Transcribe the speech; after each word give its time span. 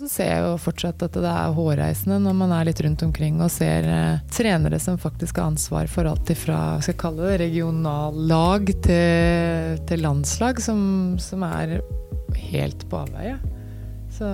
Så 0.00 0.06
ser 0.08 0.30
jeg 0.30 0.44
jo 0.46 0.52
fortsatt 0.56 1.02
at 1.04 1.12
det 1.12 1.28
er 1.28 1.50
hårreisende 1.52 2.16
når 2.24 2.36
man 2.38 2.52
er 2.56 2.64
litt 2.70 2.78
rundt 2.80 3.02
omkring 3.04 3.42
og 3.44 3.50
ser 3.52 3.84
eh, 3.84 4.22
trenere 4.32 4.78
som 4.80 4.96
faktisk 4.96 5.36
har 5.36 5.50
ansvar 5.50 5.90
for 5.92 6.08
alt 6.08 6.32
ifra 6.32 6.78
skal 6.80 6.94
jeg 6.94 7.00
kalle 7.02 7.26
det 7.28 7.34
regionallag 7.42 8.72
til, 8.86 9.82
til 9.90 10.00
landslag, 10.00 10.62
som, 10.64 10.80
som, 11.20 11.44
er 11.44 11.82
helt 12.46 12.88
på 12.88 13.02
avveie. 13.02 13.36
Så 14.16 14.24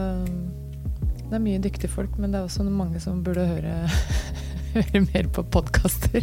det 1.25 1.35
er 1.35 1.45
mye 1.49 1.65
dyktige 1.67 1.91
folk, 1.91 2.15
men 2.15 2.31
det 2.31 2.39
er 2.39 2.47
også 2.47 2.63
mange 2.71 3.03
som 3.03 3.27
burde 3.27 3.51
høre, 3.51 3.91
høre 4.79 5.07
mer 5.11 5.35
på 5.35 5.49
podkaster. 5.51 6.23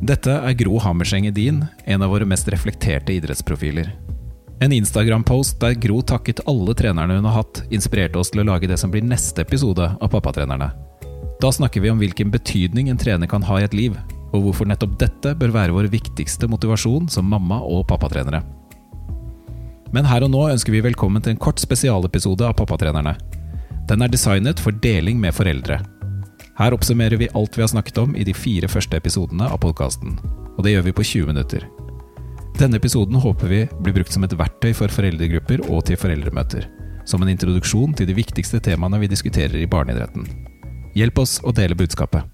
Dette 0.00 0.32
er 0.40 0.60
Gro 0.64 0.80
Hammerseng 0.80 1.28
Edin, 1.28 1.66
en 1.84 2.00
av 2.00 2.16
våre 2.16 2.24
mest 2.24 2.48
reflekterte 2.48 3.20
idrettsprofiler. 3.20 3.92
En 4.60 4.72
Instagram-post 4.72 5.60
der 5.60 5.74
Gro 5.78 6.00
takket 6.02 6.40
alle 6.50 6.74
trenerne 6.74 7.14
hun 7.14 7.26
har 7.28 7.44
hatt, 7.44 7.62
inspirerte 7.70 8.18
oss 8.18 8.32
til 8.34 8.42
å 8.42 8.48
lage 8.48 8.66
det 8.66 8.78
som 8.80 8.90
blir 8.90 9.06
neste 9.06 9.44
episode 9.46 9.86
av 9.86 10.10
Pappatrenerne. 10.10 10.72
Da 11.38 11.50
snakker 11.54 11.84
vi 11.84 11.92
om 11.92 12.00
hvilken 12.02 12.32
betydning 12.34 12.90
en 12.90 12.98
trener 12.98 13.30
kan 13.30 13.46
ha 13.46 13.60
i 13.60 13.66
et 13.68 13.76
liv, 13.78 13.94
og 14.32 14.42
hvorfor 14.42 14.66
nettopp 14.66 14.98
dette 14.98 15.36
bør 15.38 15.54
være 15.54 15.76
vår 15.76 15.90
viktigste 15.92 16.50
motivasjon 16.50 17.06
som 17.08 17.30
mamma- 17.30 17.62
og 17.62 17.86
pappatrenere. 17.86 18.42
Men 19.94 20.10
her 20.10 20.26
og 20.26 20.34
nå 20.34 20.42
ønsker 20.50 20.74
vi 20.74 20.82
velkommen 20.84 21.22
til 21.22 21.36
en 21.36 21.40
kort 21.40 21.62
spesialepisode 21.62 22.44
av 22.44 22.58
Pappatrenerne. 22.58 23.14
Den 23.88 24.02
er 24.02 24.10
designet 24.10 24.60
for 24.60 24.74
deling 24.74 25.22
med 25.22 25.38
foreldre. 25.38 25.78
Her 26.58 26.74
oppsummerer 26.74 27.16
vi 27.16 27.30
alt 27.38 27.54
vi 27.56 27.62
har 27.62 27.70
snakket 27.70 28.02
om 28.02 28.18
i 28.18 28.26
de 28.26 28.34
fire 28.34 28.68
første 28.68 28.98
episodene 28.98 29.46
av 29.46 29.62
podkasten, 29.62 30.18
og 30.58 30.64
det 30.66 30.74
gjør 30.74 30.90
vi 30.90 30.98
på 30.98 31.12
20 31.14 31.30
minutter. 31.30 31.70
Denne 32.58 32.76
episoden 32.76 33.14
håper 33.14 33.46
vi 33.46 33.58
blir 33.78 33.94
brukt 33.94 34.10
som 34.10 34.24
et 34.26 34.32
verktøy 34.34 34.72
for 34.74 34.90
foreldregrupper 34.90 35.60
og 35.70 35.84
til 35.86 35.98
foreldremøter. 36.00 36.64
Som 37.06 37.22
en 37.22 37.30
introduksjon 37.30 37.92
til 37.94 38.08
de 38.08 38.16
viktigste 38.18 38.58
temaene 38.58 38.98
vi 38.98 39.06
diskuterer 39.12 39.60
i 39.60 39.68
barneidretten. 39.70 40.24
Hjelp 40.98 41.20
oss 41.22 41.36
å 41.46 41.52
dele 41.54 41.76
budskapet. 41.78 42.26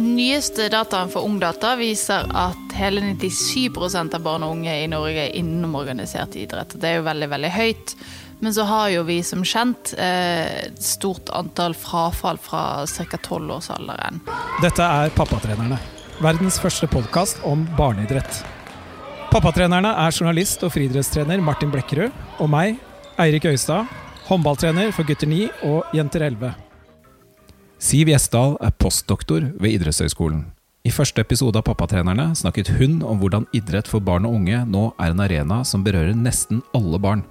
Nyeste 0.00 0.70
dataen 0.72 1.12
for 1.12 1.28
Ungdata 1.28 1.74
viser 1.76 2.30
at 2.32 2.72
hele 2.80 3.02
97 3.04 3.76
av 3.76 4.24
barn 4.24 4.46
og 4.46 4.54
unge 4.54 4.78
i 4.80 4.88
Norge 4.88 5.26
er 5.26 5.36
innom 5.36 5.76
organisert 5.76 6.38
idrett. 6.40 6.78
Det 6.80 6.88
er 6.88 6.96
jo 7.02 7.04
veldig, 7.10 7.28
veldig 7.34 7.50
høyt. 7.58 7.92
Men 8.40 8.56
så 8.56 8.64
har 8.68 8.88
jo 8.94 9.04
vi 9.04 9.18
som 9.24 9.44
kjent 9.44 9.92
et 10.00 10.80
stort 10.80 11.28
antall 11.36 11.76
frafall 11.76 12.40
fra 12.40 12.86
ca. 12.88 13.20
12-årsalderen. 13.20 14.24
Dette 14.64 14.88
er 15.04 15.12
Pappatrenerne 15.12 15.80
verdens 16.22 16.56
første 16.60 16.88
podkast 16.88 17.42
om 17.44 17.64
barneidrett. 17.76 18.40
Pappatrenerne 19.28 19.90
er 20.00 20.14
journalist 20.14 20.62
og 20.64 20.72
friidrettstrener 20.72 21.42
Martin 21.44 21.72
Blekkerud 21.72 22.14
og 22.40 22.50
meg, 22.52 22.78
Eirik 23.20 23.44
Øystad, 23.50 23.90
håndballtrener 24.28 24.92
for 24.96 25.08
gutter 25.08 25.28
9 25.28 25.48
og 25.68 25.96
jenter 25.96 26.24
11. 26.30 26.54
Siv 27.82 28.08
Gjesdal 28.08 28.56
er 28.64 28.72
postdoktor 28.80 29.44
ved 29.60 29.76
Idrettshøgskolen. 29.76 30.46
I 30.86 30.94
første 30.94 31.20
episode 31.20 31.58
av 31.58 31.66
Pappatrenerne 31.66 32.30
snakket 32.38 32.70
hun 32.78 33.00
om 33.04 33.20
hvordan 33.20 33.48
idrett 33.56 33.90
for 33.90 34.00
barn 34.00 34.24
og 34.28 34.38
unge 34.38 34.62
nå 34.70 34.86
er 35.02 35.12
en 35.12 35.24
arena 35.24 35.60
som 35.66 35.84
berører 35.84 36.16
nesten 36.16 36.62
alle 36.76 37.02
barn. 37.02 37.26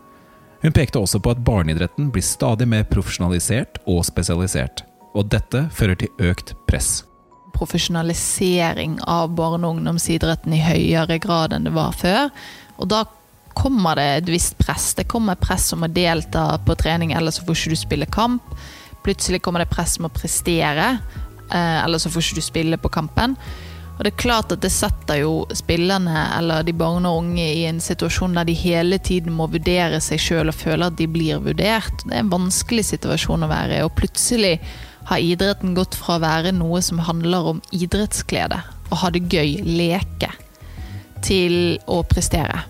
Hun 0.61 0.75
pekte 0.75 1.01
også 1.01 1.21
på 1.23 1.33
at 1.33 1.41
barneidretten 1.45 2.11
blir 2.13 2.25
stadig 2.25 2.67
mer 2.69 2.85
profesjonalisert 2.91 3.81
og 3.87 4.03
spesialisert, 4.05 4.83
og 5.15 5.31
dette 5.31 5.65
fører 5.73 5.97
til 6.01 6.29
økt 6.29 6.53
press 6.69 7.05
profesjonalisering 7.55 8.99
av 9.01 9.33
barne- 9.35 9.67
og 9.67 9.79
ungdomsidretten 9.79 10.53
i 10.53 10.63
høyere 10.63 11.19
grad 11.23 11.55
enn 11.55 11.67
det 11.67 11.75
var 11.75 11.95
før. 11.95 12.29
Og 12.77 12.89
da 12.91 13.05
kommer 13.55 13.95
det 13.95 14.07
et 14.17 14.31
visst 14.33 14.57
press. 14.59 14.93
Det 14.97 15.07
kommer 15.07 15.39
press 15.39 15.71
om 15.73 15.85
å 15.87 15.91
delta 15.91 16.49
på 16.65 16.75
trening, 16.75 17.15
ellers 17.15 17.39
så 17.39 17.45
får 17.47 17.61
ikke 17.61 17.75
du 17.75 17.79
spille 17.79 18.09
kamp. 18.11 18.57
Plutselig 19.05 19.41
kommer 19.45 19.63
det 19.63 19.71
press 19.71 19.95
om 19.99 20.09
å 20.09 20.13
prestere, 20.13 20.97
eller 21.47 21.85
ellers 21.85 22.03
så 22.03 22.11
får 22.11 22.25
ikke 22.25 22.41
du 22.41 22.45
spille 22.45 22.81
på 22.81 22.91
kampen. 22.91 23.37
Og 23.95 24.03
det 24.03 24.11
er 24.11 24.19
klart 24.19 24.51
at 24.51 24.63
det 24.63 24.73
setter 24.75 25.21
jo 25.21 25.45
spillerne 25.55 26.25
eller 26.35 26.65
de 26.67 26.73
barne 26.75 27.07
og 27.07 27.21
unge 27.21 27.45
i 27.45 27.63
en 27.69 27.79
situasjon 27.79 28.35
der 28.35 28.49
de 28.49 28.55
hele 28.59 28.99
tiden 28.99 29.35
må 29.37 29.47
vurdere 29.53 30.01
seg 30.03 30.19
sjøl 30.19 30.51
og 30.51 30.57
føle 30.57 30.89
at 30.89 30.97
de 30.99 31.07
blir 31.07 31.39
vurdert. 31.45 32.03
Det 32.03 32.11
er 32.11 32.25
en 32.25 32.33
vanskelig 32.33 32.89
situasjon 32.89 33.47
å 33.47 33.51
være 33.51 33.77
i. 33.77 33.85
Og 33.87 33.95
plutselig 33.95 34.57
har 35.05 35.21
idretten 35.21 35.75
gått 35.77 35.95
fra 35.97 36.17
å 36.17 36.23
være 36.23 36.53
noe 36.55 36.81
som 36.81 37.01
handler 37.05 37.51
om 37.51 37.61
idrettsglede, 37.75 38.57
å 38.89 39.01
ha 39.01 39.11
det 39.13 39.25
gøy, 39.29 39.59
leke, 39.65 40.31
til 41.25 41.77
å 41.89 42.01
prestere. 42.09 42.63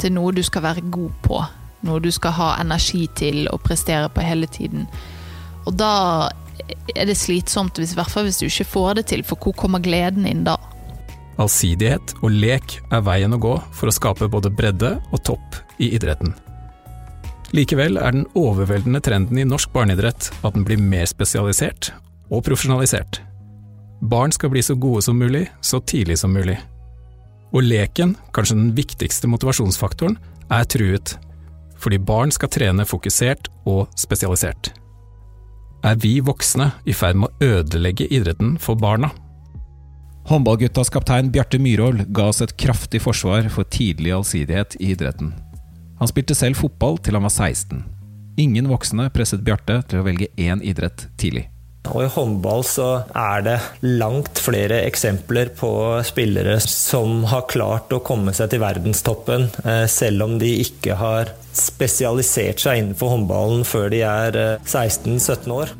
Til 0.00 0.14
noe 0.16 0.34
du 0.34 0.42
skal 0.46 0.64
være 0.64 0.86
god 0.92 1.16
på. 1.24 1.40
Noe 1.86 2.02
du 2.02 2.10
skal 2.12 2.34
ha 2.36 2.50
energi 2.60 3.06
til 3.16 3.46
å 3.50 3.58
prestere 3.62 4.10
på 4.12 4.24
hele 4.24 4.48
tiden. 4.50 4.86
Og 5.66 5.74
da 5.78 6.30
er 6.94 7.08
det 7.08 7.16
slitsomt, 7.18 7.78
i 7.78 7.88
hvert 7.96 8.12
fall 8.12 8.28
hvis 8.28 8.40
du 8.40 8.46
ikke 8.48 8.68
får 8.68 9.00
det 9.00 9.08
til, 9.12 9.24
for 9.26 9.40
hvor 9.40 9.56
kommer 9.56 9.82
gleden 9.82 10.28
inn 10.28 10.44
da? 10.46 10.56
Allsidighet 11.40 12.18
og 12.20 12.36
lek 12.36 12.78
er 12.92 13.02
veien 13.06 13.34
å 13.34 13.40
gå 13.40 13.56
for 13.72 13.88
å 13.88 13.94
skape 13.94 14.28
både 14.30 14.52
bredde 14.52 14.98
og 15.10 15.24
topp 15.24 15.60
i 15.80 15.94
idretten. 15.96 16.34
Likevel 17.56 17.98
er 17.98 18.14
den 18.14 18.26
overveldende 18.38 19.00
trenden 19.02 19.40
i 19.42 19.46
norsk 19.46 19.72
barneidrett 19.74 20.28
at 20.46 20.54
den 20.54 20.66
blir 20.66 20.78
mer 20.78 21.08
spesialisert 21.10 21.90
og 22.30 22.44
profesjonalisert. 22.46 23.22
Barn 24.00 24.32
skal 24.32 24.52
bli 24.52 24.62
så 24.62 24.76
gode 24.78 25.02
som 25.02 25.18
mulig, 25.18 25.48
så 25.60 25.80
tidlig 25.82 26.20
som 26.20 26.32
mulig. 26.32 26.56
Og 27.50 27.66
leken, 27.66 28.14
kanskje 28.32 28.56
den 28.56 28.70
viktigste 28.76 29.28
motivasjonsfaktoren, 29.28 30.14
er 30.50 30.68
truet, 30.70 31.16
fordi 31.80 31.98
barn 31.98 32.30
skal 32.30 32.52
trene 32.54 32.86
fokusert 32.86 33.50
og 33.68 33.90
spesialisert. 33.98 34.70
Er 35.82 35.98
vi 35.98 36.18
voksne 36.22 36.70
i 36.86 36.94
ferd 36.94 37.18
med 37.18 37.30
å 37.30 37.50
ødelegge 37.58 38.06
idretten 38.12 38.56
for 38.62 38.78
barna? 38.78 39.10
Håndballguttas 40.30 40.92
kaptein 40.92 41.32
Bjarte 41.34 41.58
Myhrvold 41.58 42.06
ga 42.14 42.28
oss 42.30 42.42
et 42.44 42.54
kraftig 42.60 43.00
forsvar 43.02 43.48
for 43.50 43.66
tidlig 43.66 44.12
allsidighet 44.14 44.76
i 44.78 44.92
idretten. 44.94 45.32
Han 46.00 46.08
spilte 46.08 46.34
selv 46.34 46.56
fotball 46.56 46.96
til 47.04 47.16
han 47.18 47.26
var 47.26 47.32
16. 47.32 47.82
Ingen 48.40 48.70
voksne 48.70 49.10
presset 49.12 49.42
Bjarte 49.44 49.82
til 49.90 50.00
å 50.00 50.04
velge 50.06 50.30
én 50.40 50.62
idrett 50.64 51.10
tidlig. 51.20 51.50
Og 51.90 52.04
I 52.04 52.10
håndball 52.12 52.62
så 52.64 52.86
er 53.16 53.44
det 53.44 53.56
langt 53.84 54.40
flere 54.40 54.82
eksempler 54.88 55.50
på 55.56 55.70
spillere 56.04 56.58
som 56.64 57.24
har 57.28 57.46
klart 57.52 57.92
å 57.92 58.02
komme 58.04 58.32
seg 58.36 58.52
til 58.52 58.62
verdenstoppen, 58.62 59.48
eh, 59.64 59.86
selv 59.88 60.24
om 60.24 60.36
de 60.40 60.50
ikke 60.64 60.96
har 61.00 61.32
spesialisert 61.56 62.60
seg 62.62 62.80
innenfor 62.80 63.16
håndballen 63.16 63.64
før 63.68 63.88
de 63.92 64.02
er 64.04 64.40
16-17 64.64 65.48
eh, 65.48 65.56
år. 65.56 65.72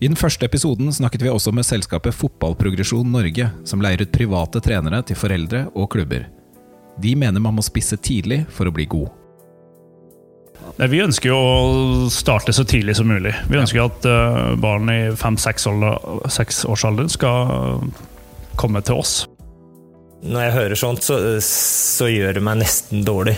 I 0.00 0.08
den 0.08 0.18
første 0.18 0.46
episoden 0.46 0.92
snakket 0.94 1.24
vi 1.24 1.32
også 1.32 1.52
med 1.56 1.66
selskapet 1.66 2.16
Fotballprogresjon 2.16 3.08
Norge, 3.12 3.48
som 3.68 3.80
leier 3.84 4.04
ut 4.04 4.12
private 4.14 4.62
trenere 4.64 5.02
til 5.08 5.18
foreldre 5.18 5.66
og 5.74 5.88
klubber. 5.96 6.28
De 6.98 7.14
mener 7.18 7.42
man 7.42 7.56
må 7.56 7.64
spisse 7.66 7.98
tidlig 8.00 8.44
for 8.52 8.68
å 8.68 8.74
bli 8.74 8.86
god. 8.90 9.17
Vi 10.78 11.00
ønsker 11.02 11.32
jo 11.32 11.36
å 11.36 12.10
starte 12.14 12.52
så 12.54 12.62
tidlig 12.62 12.94
som 12.94 13.08
mulig. 13.10 13.32
Vi 13.50 13.58
ønsker 13.58 13.82
at 13.82 14.04
uh, 14.06 14.54
barn 14.62 14.86
i 14.92 15.00
fem-seksårsalderen 15.18 17.10
skal 17.10 17.80
komme 18.58 18.82
til 18.86 19.00
oss. 19.02 19.14
Når 20.22 20.44
jeg 20.44 20.54
hører 20.54 20.78
sånt, 20.78 21.02
så, 21.02 21.18
så 21.42 22.06
gjør 22.10 22.38
det 22.38 22.44
meg 22.46 22.60
nesten 22.62 23.02
dårlig. 23.06 23.34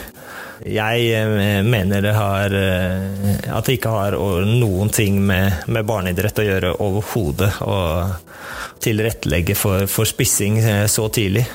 Jeg 0.68 1.06
eh, 1.16 1.60
mener 1.64 2.02
det 2.04 2.12
har, 2.12 2.52
eh, 2.52 3.36
at 3.48 3.64
det 3.64 3.78
ikke 3.78 3.92
har 3.92 4.16
noen 4.44 4.92
ting 4.92 5.16
med, 5.24 5.62
med 5.72 5.88
barneidrett 5.88 6.40
å 6.40 6.44
gjøre 6.44 6.74
overhodet. 6.84 7.50
Å 7.64 8.80
tilrettelegge 8.84 9.56
for, 9.56 9.86
for 9.88 10.08
spissing 10.08 10.60
så 10.88 11.08
tidlig. 11.12 11.46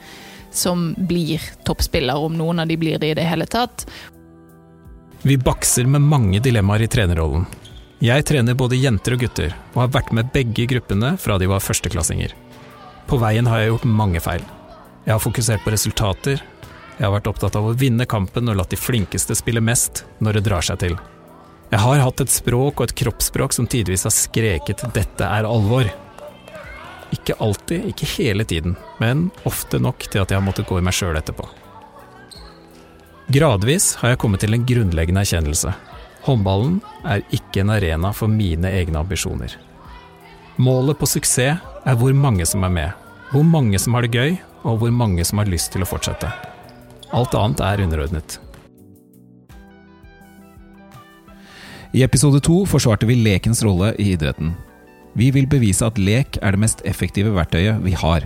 som 0.51 0.95
blir 0.99 1.41
toppspiller, 1.69 2.17
om 2.17 2.37
noen 2.37 2.59
av 2.65 2.69
de 2.69 2.77
blir 2.81 2.99
det 2.99 3.09
i 3.13 3.15
det 3.21 3.27
hele 3.29 3.47
tatt. 3.47 3.87
Vi 5.23 5.35
bakser 5.37 5.85
med 5.85 6.01
mange 6.01 6.39
dilemmaer 6.41 6.85
i 6.85 6.87
trenerrollen. 6.87 7.47
Jeg 7.99 8.23
trener 8.29 8.55
både 8.55 8.79
jenter 8.79 9.17
og 9.17 9.25
gutter, 9.25 9.57
og 9.75 9.81
har 9.83 9.91
vært 9.97 10.13
med 10.15 10.31
begge 10.31 10.69
gruppene 10.71 11.17
fra 11.19 11.41
de 11.43 11.49
var 11.51 11.65
førsteklassinger. 11.65 12.37
På 13.11 13.19
veien 13.19 13.49
har 13.51 13.59
jeg 13.59 13.73
gjort 13.73 13.89
mange 13.91 14.23
feil. 14.23 14.45
Jeg 15.03 15.17
har 15.17 15.25
fokusert 15.25 15.65
på 15.65 15.75
resultater, 15.75 16.39
jeg 16.99 17.07
har 17.07 17.15
vært 17.17 17.29
opptatt 17.31 17.59
av 17.59 17.67
å 17.67 17.75
vinne 17.79 18.07
kampen 18.11 18.51
og 18.51 18.61
latt 18.61 18.71
de 18.71 18.79
flinkeste 18.79 19.35
spille 19.39 19.63
mest 19.63 20.05
når 20.23 20.39
det 20.39 20.47
drar 20.47 20.67
seg 20.67 20.81
til. 20.83 20.99
Jeg 21.71 21.83
har 21.83 22.03
hatt 22.07 22.23
et 22.23 22.33
språk 22.33 22.79
og 22.79 22.87
et 22.87 22.99
kroppsspråk 23.03 23.55
som 23.55 23.67
tidvis 23.67 24.07
har 24.07 24.15
skreket 24.15 24.87
'dette 24.95 25.25
er 25.27 25.51
alvor'. 25.51 25.91
Ikke 27.11 27.35
alltid, 27.41 27.91
ikke 27.91 28.13
hele 28.19 28.45
tiden, 28.45 28.77
men 29.01 29.31
ofte 29.45 29.79
nok 29.79 29.99
til 30.11 30.23
at 30.23 30.31
jeg 30.31 30.39
har 30.39 30.47
måttet 30.47 30.67
gå 30.69 30.79
i 30.79 30.85
meg 30.85 30.95
sjøl 30.95 31.17
etterpå. 31.17 31.49
Gradvis 33.29 33.91
har 34.01 34.15
jeg 34.15 34.19
kommet 34.23 34.41
til 34.41 34.57
en 34.57 34.63
grunnleggende 34.65 35.21
erkjennelse. 35.21 35.69
Håndballen 36.25 36.79
er 37.05 37.21
ikke 37.37 37.61
en 37.61 37.75
arena 37.75 38.09
for 38.17 38.33
mine 38.33 38.71
egne 38.73 39.03
ambisjoner. 39.03 39.53
Målet 40.57 40.97
på 40.97 41.05
suksess 41.05 41.61
er 41.61 41.99
hvor 42.01 42.15
mange 42.17 42.47
som 42.49 42.65
er 42.65 42.73
med, 42.73 42.95
hvor 43.29 43.45
mange 43.45 43.77
som 43.77 43.99
har 43.99 44.07
det 44.07 44.17
gøy, 44.17 44.39
og 44.65 44.79
hvor 44.81 44.95
mange 44.97 45.27
som 45.29 45.43
har 45.43 45.51
lyst 45.53 45.75
til 45.75 45.85
å 45.85 45.89
fortsette. 45.91 46.31
Alt 47.13 47.37
annet 47.37 47.61
er 47.67 47.83
underordnet. 47.85 48.39
I 51.93 52.07
episode 52.09 52.41
to 52.49 52.63
forsvarte 52.65 53.11
vi 53.13 53.19
lekens 53.21 53.61
rolle 53.65 53.93
i 54.01 54.15
idretten. 54.15 54.55
Vi 55.21 55.29
vil 55.37 55.51
bevise 55.53 55.85
at 55.85 56.01
lek 56.01 56.41
er 56.41 56.57
det 56.57 56.65
mest 56.65 56.81
effektive 56.89 57.37
verktøyet 57.37 57.85
vi 57.85 57.93
har. 57.93 58.25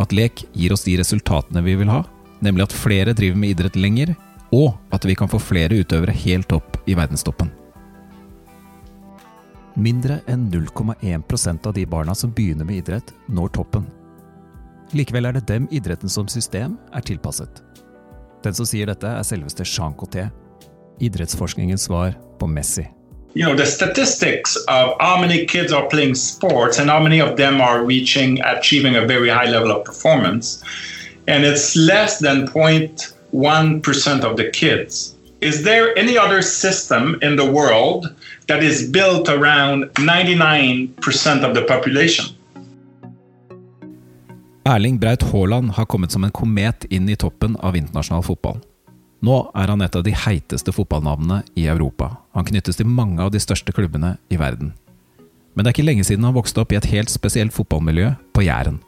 At 0.00 0.16
lek 0.16 0.46
gir 0.56 0.72
oss 0.72 0.88
de 0.88 0.96
resultatene 0.96 1.60
vi 1.68 1.76
vil 1.76 1.92
ha, 1.92 2.06
nemlig 2.40 2.70
at 2.70 2.80
flere 2.86 3.12
driver 3.12 3.36
med 3.36 3.52
idrett 3.52 3.76
lenger, 3.76 4.16
og 4.52 4.74
at 4.90 5.04
vi 5.06 5.14
kan 5.14 5.30
få 5.30 5.38
flere 5.42 5.80
utøvere 5.82 6.14
helt 6.24 6.52
opp 6.52 6.78
i 6.86 6.96
verdenstoppen. 6.98 7.50
Mindre 9.78 10.18
enn 10.28 10.48
0,1% 10.50 11.66
av 11.66 11.74
de 11.74 11.86
barna 11.86 12.14
som 12.14 12.32
begynner 12.34 12.66
med 12.66 12.82
idrett, 12.82 13.14
når 13.30 13.54
toppen. 13.54 13.86
Likevel 14.92 15.28
er 15.28 15.38
det 15.38 15.46
dem 15.46 15.68
idretten 15.70 16.10
som 16.10 16.28
system 16.28 16.74
er 16.92 17.04
tilpasset. 17.06 17.62
Den 18.42 18.56
som 18.56 18.66
sier 18.66 18.90
dette, 18.90 19.06
er 19.06 19.26
selveste 19.26 19.64
Jean 19.68 19.94
Coté, 19.94 20.26
idrettsforskningens 21.00 21.86
svar 21.86 22.16
på 22.40 22.48
Messi. 22.50 22.88
You 23.34 23.46
know, 23.46 23.54
the 23.54 23.66
statistics 23.66 24.56
of 24.66 24.96
how 24.98 25.20
many 25.20 25.46
kids 25.46 25.72
are 25.72 25.88
playing 25.88 26.16
sports 26.16 26.80
and 26.80 26.90
how 26.90 27.00
many 27.00 27.20
of 27.20 27.36
them 27.36 27.60
are 27.60 27.84
reaching, 27.84 28.40
achieving 28.40 28.96
a 28.96 29.06
very 29.06 29.28
high 29.28 29.48
level 29.48 29.70
of 29.70 29.84
performance, 29.84 30.64
and 31.28 31.44
it's 31.44 31.76
less 31.76 32.18
than 32.18 32.48
0.1% 33.32 34.24
of 34.24 34.36
the 34.36 34.50
kids. 34.50 35.14
Is 35.40 35.64
there 35.64 35.98
any 35.98 36.18
other 36.18 36.42
system 36.42 37.18
in 37.22 37.36
the 37.36 37.50
world 37.50 38.14
that 38.46 38.62
is 38.62 38.92
built 38.92 39.28
around 39.28 39.84
99% 39.94 41.48
of 41.48 41.54
the 41.54 41.62
population? 41.62 42.26
Erling 44.64 44.98
Braut 44.98 45.22
Haaland 45.22 45.70
har 45.70 45.84
kommet 45.84 46.12
som 46.12 46.24
en 46.24 46.30
komet 46.30 46.84
inn 46.84 47.08
i 47.08 47.16
toppen 47.16 47.56
av 47.56 47.76
internasjonal 47.76 48.22
fotball. 48.22 48.60
Nå 49.20 49.38
er 49.56 49.72
han 49.72 49.80
et 49.80 49.96
av 49.96 50.04
de 50.04 50.12
heiteste 50.12 50.72
fotballnavnene 50.72 51.42
i 51.56 51.66
Europa. 51.68 52.12
Han 52.36 52.44
knyttes 52.44 52.76
til 52.76 52.88
mange 52.88 53.22
av 53.24 53.32
de 53.32 53.40
største 53.40 53.72
klubbene 53.72 54.16
i 54.28 54.36
verden. 54.40 54.74
Men 55.54 55.64
det 55.64 55.70
er 55.70 55.76
ikke 55.78 55.88
lenge 55.88 56.04
siden 56.06 56.24
han 56.28 56.36
vokste 56.36 56.62
opp 56.62 56.72
i 56.72 56.78
et 56.78 56.88
helt 56.92 57.10
spesielt 57.12 57.56
fotballmiljø 57.56 58.12
på 58.36 58.44
Jæren. 58.44 58.78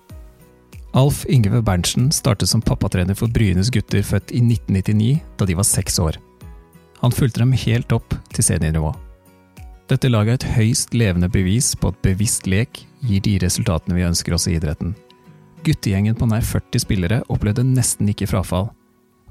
Alf 0.92 1.24
Yngve 1.28 1.62
Berntsen 1.62 2.10
startet 2.12 2.48
som 2.48 2.60
pappatrener 2.60 3.16
for 3.16 3.32
Brynes 3.32 3.70
gutter 3.72 4.02
født 4.04 4.28
i 4.30 4.42
1999, 4.44 5.22
da 5.40 5.46
de 5.48 5.54
var 5.56 5.64
seks 5.64 5.96
år. 5.98 6.18
Han 7.00 7.14
fulgte 7.16 7.40
dem 7.40 7.54
helt 7.56 7.94
opp 7.96 8.12
til 8.36 8.44
seniornivå. 8.44 8.90
Dette 9.88 10.10
laget 10.12 10.34
er 10.34 10.36
et 10.36 10.58
høyst 10.58 10.92
levende 10.92 11.30
bevis 11.32 11.72
på 11.80 11.94
at 11.94 12.02
bevisst 12.04 12.44
lek 12.46 12.84
gir 13.08 13.24
de 13.24 13.38
resultatene 13.40 13.96
vi 13.96 14.04
ønsker 14.04 14.36
oss 14.36 14.46
i 14.50 14.58
idretten. 14.58 14.92
Guttegjengen 15.64 16.18
på 16.18 16.28
nær 16.28 16.44
40 16.44 16.84
spillere 16.84 17.22
opplevde 17.32 17.64
nesten 17.64 18.12
ikke 18.12 18.28
frafall, 18.28 18.68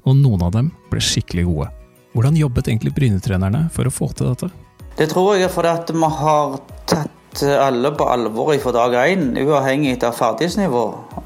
og 0.02 0.18
noen 0.18 0.42
av 0.42 0.52
dem 0.58 0.74
ble 0.90 0.98
skikkelig 0.98 1.46
gode. 1.46 1.70
Hvordan 2.12 2.42
jobbet 2.42 2.68
egentlig 2.72 2.96
Brynetrenerne 2.98 3.68
for 3.72 3.86
å 3.86 3.94
få 3.94 4.10
til 4.10 4.32
dette? 4.32 4.50
Det 4.98 5.12
tror 5.14 5.36
jeg 5.36 5.46
er 5.46 5.54
fordi 5.54 5.76
at 5.78 5.94
vi 5.94 6.14
har 6.18 6.58
tatt 6.90 7.18
alle 7.40 7.92
på 7.96 8.04
alvor 8.04 8.52
fra 8.60 8.72
dag 8.72 8.94
én, 9.08 9.30
uavhengig 9.40 10.02
av 10.04 10.16
ferdighetsnivå. 10.18 10.82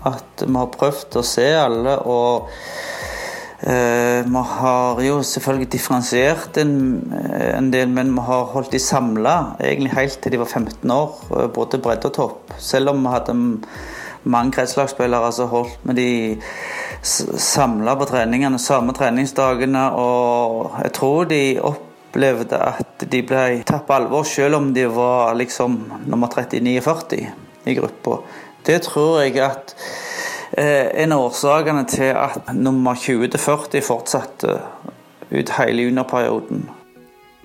At 0.06 0.44
vi 0.44 0.54
har 0.54 0.68
prøvd 0.70 1.18
å 1.18 1.24
se 1.26 1.46
alle 1.58 1.96
og 2.06 2.48
eh, 3.60 4.22
Vi 4.26 4.42
har 4.52 5.02
jo 5.02 5.18
selvfølgelig 5.22 5.72
differensiert 5.72 6.56
en, 6.62 6.76
en, 7.56 7.70
del, 7.72 7.88
men 7.88 8.14
vi 8.14 8.26
har 8.28 8.52
holdt 8.54 8.72
de 8.72 8.78
samla 8.78 9.56
egentlig 9.58 9.96
helt 9.96 10.20
til 10.22 10.36
de 10.36 10.42
var 10.44 10.52
15 10.52 10.90
år, 10.90 11.18
eh, 11.32 11.50
både 11.58 11.82
bredde 11.82 12.10
og 12.10 12.16
topp. 12.20 12.56
Selv 12.58 12.94
om 12.94 13.02
vi 13.02 13.14
hadde 13.16 13.36
mange 14.26 14.52
kretslagsspillere 14.52 15.32
som 15.32 15.50
holdt 15.50 15.84
med 15.86 15.98
de 15.98 16.10
samla 17.02 17.96
på 17.96 18.08
treningene, 18.10 18.58
samme 18.58 18.94
treningsdagene. 18.96 19.90
Og 19.98 20.72
jeg 20.82 20.94
tror 20.98 21.28
de 21.30 21.42
opplevde 22.16 22.56
at 22.56 23.04
de 23.10 23.20
ble 23.26 23.62
tatt 23.68 23.84
på 23.86 23.92
alvor, 23.92 24.24
selv 24.24 24.56
om 24.56 24.72
de 24.74 24.86
var 24.88 25.34
liksom 25.36 25.76
nummer 26.08 26.28
39-40 26.32 27.26
i 27.64 27.74
gruppa. 27.74 28.20
Det 28.64 28.78
tror 28.86 29.20
jeg 29.22 29.36
at 29.44 29.74
eh, 30.56 31.02
en 31.02 31.12
av 31.12 31.26
årsakene 31.28 31.84
til 31.90 32.16
at 32.16 32.54
nummer 32.56 32.96
20-40 32.96 33.84
fortsatte 33.84 34.56
ut 35.30 35.52
hele 35.58 35.88
juniorperioden. 35.88 36.64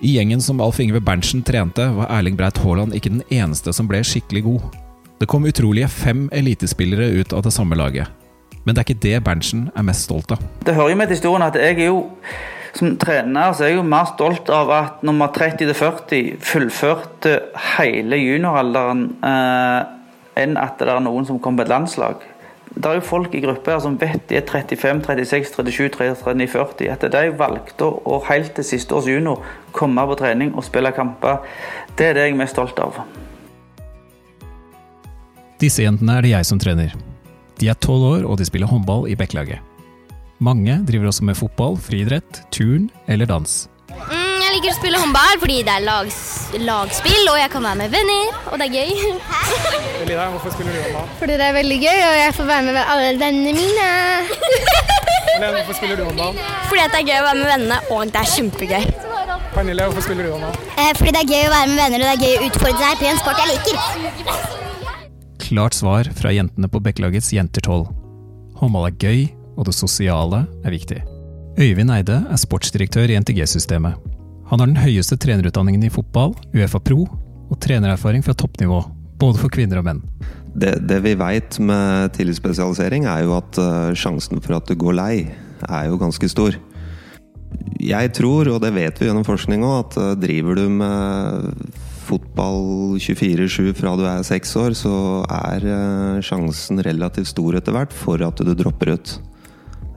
I 0.02 0.16
gjengen 0.16 0.40
som 0.42 0.60
Alf 0.64 0.80
Ingve 0.80 1.02
Berntsen 1.04 1.44
trente, 1.46 1.84
var 1.94 2.10
Erling 2.10 2.38
Breit 2.38 2.58
Haaland 2.64 2.96
ikke 2.96 3.12
den 3.12 3.26
eneste 3.30 3.74
som 3.76 3.90
ble 3.90 4.00
skikkelig 4.02 4.42
god. 4.48 4.80
Det 5.20 5.28
kom 5.30 5.44
utrolige 5.46 5.90
fem 5.92 6.26
elitespillere 6.32 7.12
ut 7.20 7.36
av 7.36 7.44
det 7.44 7.52
samme 7.54 7.78
laget. 7.78 8.08
Men 8.64 8.74
det 8.74 8.82
er 8.82 8.88
ikke 8.88 9.04
det 9.04 9.22
Berntsen 9.26 9.68
er 9.76 9.86
mest 9.86 10.08
stolt 10.08 10.32
av. 10.34 10.42
Det 10.64 10.74
hører 10.74 10.94
jo 10.94 10.98
med 10.98 11.10
til 11.10 11.18
historien 11.18 11.46
at 11.46 11.60
jeg 11.60 11.76
er 11.76 11.90
jo 11.92 12.02
som 12.76 12.94
trener 13.00 13.52
så 13.52 13.66
er 13.66 13.72
jeg 13.72 13.80
jo 13.80 13.86
mer 13.86 14.06
stolt 14.08 14.50
av 14.52 14.70
at 14.72 15.02
nummer 15.04 15.32
30-40 15.34 16.38
fullførte 16.40 17.34
hele 17.76 18.16
junioralderen 18.16 19.08
eh, 19.28 19.80
enn 20.40 20.56
at 20.56 20.80
det 20.80 20.88
er 20.88 21.02
noen 21.04 21.28
som 21.28 21.40
kom 21.42 21.58
på 21.58 21.66
et 21.66 21.72
landslag. 21.72 22.22
Det 22.72 22.88
er 22.88 22.96
jo 22.96 23.04
folk 23.04 23.34
i 23.36 23.42
grupper 23.44 23.82
som 23.84 23.98
vet 24.00 24.22
de 24.30 24.38
er 24.38 24.46
35, 24.48 25.02
36, 25.04 25.50
37, 25.52 26.14
39, 26.24 26.46
40. 26.54 26.88
At 26.94 27.04
de 27.12 27.24
valgte 27.36 27.84
å 28.08 28.22
helt 28.30 28.54
til 28.56 28.64
siste 28.64 28.96
års 28.96 29.10
junior 29.10 29.42
komme 29.76 30.06
på 30.08 30.16
trening 30.22 30.54
og 30.56 30.64
spille 30.64 30.94
kamper, 30.96 31.44
det 31.98 32.08
er 32.08 32.16
det 32.16 32.24
jeg 32.30 32.36
er 32.36 32.40
mest 32.40 32.56
stolt 32.56 32.80
av. 32.80 33.02
Disse 35.60 35.84
jentene 35.84 36.16
er 36.16 36.24
det 36.24 36.32
jeg 36.32 36.48
som 36.48 36.62
trener. 36.62 36.96
De 37.60 37.68
er 37.68 37.76
tolv 37.76 38.08
år 38.08 38.24
og 38.24 38.40
de 38.40 38.48
spiller 38.48 38.72
håndball 38.72 39.04
i 39.12 39.18
Bekkelaget. 39.20 39.71
Mange 40.42 40.80
driver 40.88 41.06
også 41.10 41.26
med 41.28 41.36
fotball, 41.38 41.76
friidrett, 41.78 42.40
turn 42.54 42.88
eller 43.06 43.28
dans. 43.30 43.52
Mm, 43.92 44.40
jeg 44.42 44.54
liker 44.56 44.72
å 44.72 44.74
spille 44.74 44.98
håndball 44.98 45.36
fordi 45.38 45.58
det 45.66 45.74
er 45.76 45.84
lags, 45.86 46.18
lagspill, 46.58 47.28
og 47.30 47.38
jeg 47.38 47.52
kan 47.52 47.66
være 47.68 47.78
med 47.82 47.92
venner, 47.94 48.32
og 48.50 48.58
det 48.58 48.66
er 48.66 48.74
gøy. 48.80 48.90
Elida, 50.02 50.26
hvorfor 50.32 50.54
spiller 50.56 50.74
du 50.74 50.80
håndball? 50.86 51.12
Fordi 51.20 51.36
det 51.38 51.46
er 51.46 51.54
veldig 51.58 51.78
gøy, 51.84 52.00
og 52.08 52.16
jeg 52.18 52.34
får 52.38 52.48
være 52.50 52.66
med 52.66 52.80
alle 52.82 53.12
vennene 53.22 53.54
mine. 53.60 53.88
Eller 55.36 55.54
hvorfor 55.58 55.78
spiller 55.78 56.00
du 56.00 56.04
håndball? 56.08 56.40
Fordi 56.72 56.88
det 56.88 57.02
er 57.02 57.06
gøy 57.12 57.20
å 57.20 57.26
være 57.28 57.38
med 57.42 57.50
vennene, 57.52 57.78
og 57.94 58.16
det 58.16 58.24
er 58.24 58.32
kjempegøy. 58.32 58.88
Pernille, 59.52 59.86
hvorfor 59.86 60.08
spiller 60.08 60.26
du 60.26 60.34
håndball? 60.34 60.58
Eh, 60.74 60.90
fordi 60.98 61.14
det 61.14 61.22
er 61.22 61.30
gøy 61.36 61.46
å 61.46 61.54
være 61.54 61.70
med 61.70 61.84
venner, 61.84 62.02
og 62.02 62.10
det 62.10 62.16
er 62.16 62.26
gøy 62.26 62.34
å 62.40 62.50
utfordre 62.50 62.82
seg 62.82 62.98
på 62.98 63.12
en 63.12 63.22
sport 63.22 63.44
jeg 63.44 63.54
liker 63.54 64.58
klart 65.52 65.76
svar 65.76 66.08
fra 66.16 66.30
jentene 66.32 66.68
på 66.70 66.80
Bekkelagets 66.80 67.28
Jenter 67.34 67.60
12. 67.66 67.82
Håndball 68.56 68.86
er 68.88 68.94
gøy, 68.96 69.18
og 69.56 69.68
det 69.68 69.74
sosiale 69.76 70.44
er 70.64 70.74
viktig. 70.74 71.02
Øyvind 71.60 71.92
Eide 71.92 72.22
er 72.32 72.40
sportsdirektør 72.40 73.10
i 73.12 73.18
NTG-systemet. 73.20 73.98
Han 74.48 74.60
har 74.60 74.68
den 74.68 74.80
høyeste 74.80 75.18
trenerutdanningen 75.20 75.84
i 75.84 75.92
fotball, 75.92 76.34
Uefa 76.56 76.80
Pro, 76.80 77.04
og 77.52 77.60
trenererfaring 77.60 78.24
fra 78.24 78.34
toppnivå, 78.36 78.80
både 79.20 79.40
for 79.40 79.52
kvinner 79.52 79.80
og 79.80 79.86
menn. 79.88 80.02
Det, 80.52 80.74
det 80.88 80.98
vi 81.04 81.14
veit 81.16 81.56
med 81.60 82.12
tillitsspesialisering, 82.16 83.06
er 83.08 83.24
jo 83.26 83.36
at 83.38 83.60
uh, 83.60 83.92
sjansen 83.96 84.42
for 84.44 84.58
at 84.58 84.68
du 84.68 84.76
går 84.76 84.96
lei, 84.96 85.14
er 85.68 85.88
jo 85.88 86.00
ganske 86.00 86.28
stor. 86.28 86.56
Jeg 87.80 88.12
tror, 88.16 88.48
og 88.52 88.60
det 88.64 88.72
vet 88.76 89.00
vi 89.00 89.08
gjennom 89.08 89.26
forskning 89.28 89.64
òg, 89.64 89.78
at 89.86 89.98
uh, 90.00 90.12
driver 90.20 90.60
du 90.60 90.66
med 90.72 91.72
fotball 92.02 92.98
24-7 93.00 93.72
fra 93.78 93.94
du 93.96 94.04
er 94.08 94.24
seks 94.26 94.56
år, 94.60 94.76
så 94.76 94.94
er 95.28 95.68
uh, 95.68 96.22
sjansen 96.24 96.80
relativt 96.84 97.32
stor 97.32 97.60
etter 97.60 97.76
hvert 97.76 97.92
for 97.96 98.20
at 98.24 98.40
du 98.40 98.52
dropper 98.58 98.96
ut. 98.96 99.14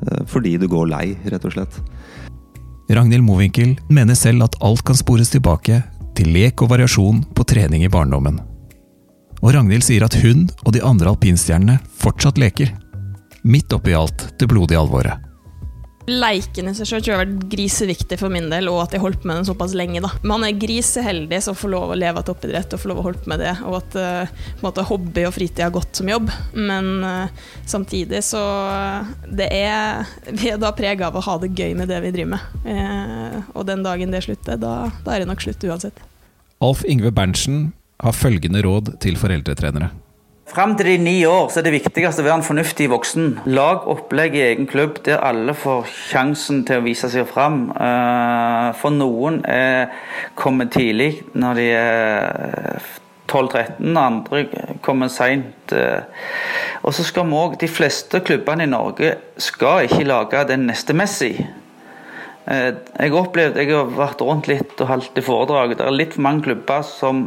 Uh, 0.05 0.23
fordi 0.29 0.55
du 0.61 0.67
går 0.71 0.89
lei, 0.91 1.05
rett 1.31 1.45
og 1.45 1.55
slett. 1.55 1.79
Ragnhild 2.89 3.25
Mowinckel 3.25 3.73
mener 3.89 4.17
selv 4.17 4.45
at 4.45 4.57
alt 4.61 4.83
kan 4.85 4.97
spores 4.97 5.31
tilbake 5.33 5.81
til 6.15 6.29
lek 6.31 6.61
og 6.61 6.69
variasjon 6.71 7.23
på 7.35 7.45
trening 7.49 7.83
i 7.85 7.91
barndommen. 7.91 8.37
Og 9.41 9.53
Ragnhild 9.55 9.85
sier 9.85 10.05
at 10.05 10.15
hun 10.21 10.45
og 10.63 10.75
de 10.75 10.83
andre 10.85 11.11
alpinstjernene 11.11 11.79
fortsatt 12.01 12.39
leker. 12.41 12.71
Midt 13.45 13.73
oppi 13.73 13.93
alt 13.97 14.29
det 14.39 14.49
blodige 14.49 14.79
alvoret. 14.79 15.24
Leiken 16.05 16.69
i 16.69 16.73
seg 16.77 16.89
sjøl 16.89 17.07
har 17.09 17.23
vært 17.23 17.45
griseviktig 17.49 18.19
for 18.21 18.33
min 18.33 18.51
del, 18.51 18.69
og 18.69 18.83
at 18.83 18.93
jeg 18.93 19.01
holdt 19.01 19.23
med 19.25 19.39
den 19.39 19.47
såpass 19.47 19.73
lenge. 19.77 20.03
da. 20.03 20.11
Man 20.21 20.45
er 20.45 20.57
griseheldig 20.59 21.39
som 21.41 21.57
får 21.57 21.71
lov 21.73 21.93
å 21.93 21.97
leve 21.97 22.21
av 22.21 22.27
toppidrett 22.27 22.75
og 22.75 22.81
får 22.81 22.91
lov 22.91 23.01
å 23.01 23.05
holde 23.07 23.31
med 23.31 23.41
det, 23.41 23.55
og 23.65 23.79
at 23.79 23.97
uh, 23.97 24.35
måte, 24.61 24.85
hobby 24.85 25.25
og 25.25 25.33
fritid 25.33 25.63
har 25.65 25.73
gått 25.73 25.97
som 25.97 26.11
jobb. 26.11 26.29
Men 26.53 26.91
uh, 27.01 27.49
samtidig 27.65 28.21
så 28.27 28.43
det 29.25 29.49
er, 29.49 30.05
Vi 30.39 30.53
er 30.53 30.61
da 30.61 30.73
prega 30.77 31.09
av 31.09 31.17
å 31.17 31.25
ha 31.25 31.39
det 31.41 31.53
gøy 31.57 31.73
med 31.79 31.89
det 31.89 32.01
vi 32.05 32.13
driver 32.13 32.35
med. 32.35 32.53
Uh, 32.69 33.41
og 33.57 33.65
den 33.69 33.85
dagen 33.85 34.13
det 34.13 34.25
slutter, 34.27 34.61
da, 34.61 34.91
da 35.05 35.15
er 35.15 35.23
det 35.23 35.31
nok 35.31 35.41
slutt 35.41 35.65
uansett. 35.65 36.05
Alf 36.63 36.85
Ingve 36.87 37.11
Berntsen 37.15 37.71
har 38.03 38.13
følgende 38.15 38.61
råd 38.65 38.97
til 39.01 39.17
foreldretrenere. 39.17 39.89
Fram 40.55 40.77
til 40.79 40.87
de 40.87 40.99
ni 41.03 41.15
år 41.27 41.49
så 41.51 41.59
er 41.59 41.65
det 41.65 41.73
viktigste 41.73 42.23
å 42.23 42.25
være 42.29 42.37
en 42.39 42.45
fornuftig 42.47 42.85
voksen. 42.87 43.25
Lag 43.57 43.89
opplegg 43.91 44.37
i 44.37 44.43
egen 44.45 44.69
klubb 44.71 45.01
der 45.03 45.19
alle 45.19 45.51
får 45.51 45.89
sjansen 45.91 46.61
til 46.63 46.79
å 46.79 46.85
vise 46.85 47.09
seg 47.11 47.27
fram. 47.27 47.73
Eh, 47.75 48.69
for 48.79 48.95
noen 48.95 49.41
er 49.51 49.91
kommer 50.39 50.71
tidlig 50.71 51.25
når 51.35 51.59
de 51.59 51.67
er 51.75 52.87
12-13, 53.27 53.99
andre 53.99 54.45
kommer 54.85 55.11
seint. 55.11 55.75
Eh. 55.75 56.07
Og 56.87 56.95
så 56.95 57.03
skal 57.03 57.27
vi 57.27 57.35
òg 57.41 57.59
De 57.59 57.67
fleste 57.67 58.23
klubbene 58.23 58.63
i 58.63 58.71
Norge 58.71 59.11
skal 59.35 59.89
ikke 59.89 60.07
lage 60.07 60.47
den 60.53 60.69
neste 60.71 60.95
Messi. 60.95 61.33
Eh, 61.35 62.71
jeg 62.71 63.11
har 63.11 63.19
opplevd, 63.25 63.59
jeg 63.59 63.75
har 63.75 63.91
vært 63.91 64.23
rundt 64.23 64.47
litt 64.47 64.79
og 64.79 64.87
holdt 64.87 65.19
i 65.19 65.25
foredrag. 65.33 65.75
Det 65.75 65.83
er 65.83 65.99
litt 65.99 66.15
for 66.15 66.29
mange 66.29 66.47
klubber 66.47 66.87
som 66.87 67.25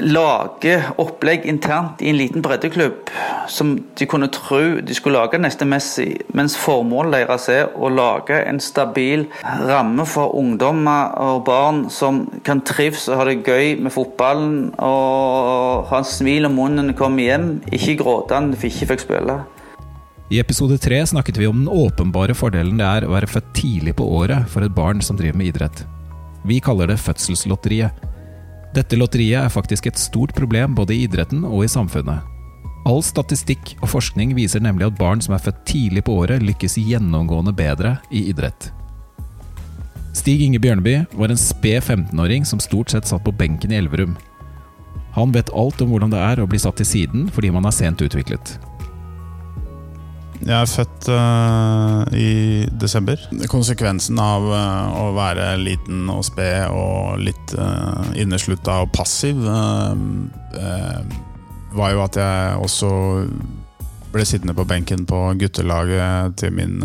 lage 0.00 0.78
opplegg 1.00 1.44
internt 1.48 2.00
i 2.02 2.08
en 2.10 2.16
liten 2.16 2.42
breddeklubb 2.44 3.10
som 3.52 3.74
de 3.98 4.06
kunne 4.08 4.30
tro 4.32 4.60
de 4.80 4.94
skulle 4.96 5.20
lage 5.20 5.40
neste 5.40 5.66
Messi, 5.68 6.06
mens 6.32 6.56
formålet 6.56 7.18
deres 7.20 7.48
er 7.52 7.72
å 7.76 7.90
lage 7.92 8.38
en 8.48 8.60
stabil 8.62 9.26
ramme 9.42 10.06
for 10.08 10.34
ungdommer 10.38 11.12
og 11.20 11.44
barn 11.48 11.84
som 11.92 12.24
kan 12.46 12.62
trives 12.64 13.08
og 13.10 13.20
ha 13.20 13.26
det 13.28 13.42
gøy 13.44 13.76
med 13.82 13.92
fotballen 13.92 14.70
og 14.78 15.90
ha 15.90 16.00
en 16.00 16.08
smil 16.08 16.48
om 16.48 16.56
munnen 16.56 16.86
når 16.86 16.94
de 16.94 16.98
kommer 16.98 17.28
hjem, 17.28 17.50
ikke 17.72 17.98
gråtende 18.00 18.56
for 18.56 18.70
ikke 18.70 18.92
fikk 18.94 19.04
spille. 19.06 19.40
I 20.32 20.38
episode 20.40 20.78
tre 20.80 21.02
snakket 21.04 21.36
vi 21.36 21.48
om 21.50 21.58
den 21.64 21.68
åpenbare 21.68 22.32
fordelen 22.32 22.78
det 22.80 22.86
er 22.88 23.04
å 23.04 23.12
være 23.12 23.28
født 23.28 23.50
tidlig 23.58 23.92
på 23.98 24.06
året 24.16 24.48
for 24.48 24.64
et 24.64 24.72
barn 24.72 25.02
som 25.04 25.18
driver 25.18 25.36
med 25.36 25.50
idrett. 25.50 25.82
Vi 26.48 26.56
kaller 26.64 26.88
det 26.88 26.96
fødselslotteriet. 27.02 27.92
Dette 28.72 28.96
lotteriet 28.96 29.44
er 29.44 29.52
faktisk 29.52 29.86
et 29.90 30.00
stort 30.00 30.32
problem 30.36 30.76
både 30.76 30.94
i 30.96 31.02
idretten 31.04 31.44
og 31.44 31.66
i 31.66 31.70
samfunnet. 31.70 32.24
All 32.88 33.02
statistikk 33.04 33.76
og 33.82 33.90
forskning 33.92 34.32
viser 34.34 34.62
nemlig 34.64 34.88
at 34.88 34.96
barn 34.98 35.20
som 35.22 35.36
er 35.36 35.42
født 35.44 35.60
tidlig 35.68 36.02
på 36.06 36.16
året, 36.24 36.42
lykkes 36.42 36.80
gjennomgående 36.80 37.52
bedre 37.54 37.98
i 38.10 38.24
idrett. 38.32 38.72
Stig 40.16 40.42
Inge 40.44 40.60
Bjørneby 40.60 40.96
var 41.12 41.30
en 41.32 41.40
sped 41.40 41.84
15-åring 41.84 42.48
som 42.48 42.60
stort 42.60 42.92
sett 42.92 43.08
satt 43.08 43.24
på 43.24 43.34
benken 43.36 43.72
i 43.72 43.78
Elverum. 43.78 44.16
Han 45.12 45.32
vet 45.36 45.52
alt 45.52 45.80
om 45.84 45.92
hvordan 45.92 46.12
det 46.12 46.20
er 46.24 46.40
å 46.40 46.48
bli 46.48 46.60
satt 46.60 46.80
til 46.80 46.88
siden 46.88 47.28
fordi 47.32 47.52
man 47.52 47.68
er 47.68 47.76
sent 47.76 48.02
utviklet. 48.04 48.56
Jeg 50.42 50.58
er 50.58 50.66
født 50.66 51.08
uh, 51.14 52.02
i 52.18 52.66
desember. 52.82 53.20
Konsekvensen 53.50 54.18
av 54.18 54.46
uh, 54.50 54.96
å 54.98 55.04
være 55.14 55.52
liten 55.60 56.08
og 56.10 56.24
sped 56.26 56.66
og 56.74 57.22
litt 57.22 57.54
uh, 57.54 58.10
inneslutta 58.18 58.80
og 58.82 58.90
passiv 58.94 59.38
var 61.72 61.92
jo 61.94 62.02
at 62.04 62.16
jeg 62.20 62.56
også 62.60 62.88
ble 64.12 64.24
sittende 64.28 64.52
på 64.52 64.66
benken 64.68 65.06
på 65.08 65.20
guttelaget 65.40 66.34
til 66.42 66.52
min, 66.52 66.82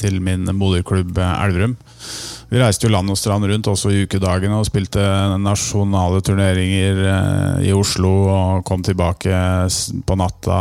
til 0.00 0.16
min 0.24 0.48
moderklubb 0.56 1.20
Elverum. 1.20 1.74
Vi 2.50 2.58
reiste 2.58 2.88
jo 2.88 2.90
land 2.90 3.12
og 3.12 3.18
strand 3.18 3.46
rundt 3.46 3.68
også 3.70 3.92
i 3.94 4.00
ukedagene 4.08 4.56
og 4.58 4.66
spilte 4.66 5.02
nasjonale 5.38 6.18
turneringer 6.26 6.98
eh, 7.06 7.68
i 7.68 7.74
Oslo. 7.76 8.10
Og 8.26 8.64
kom 8.66 8.82
tilbake 8.82 9.42
på 10.06 10.16
natta 10.18 10.56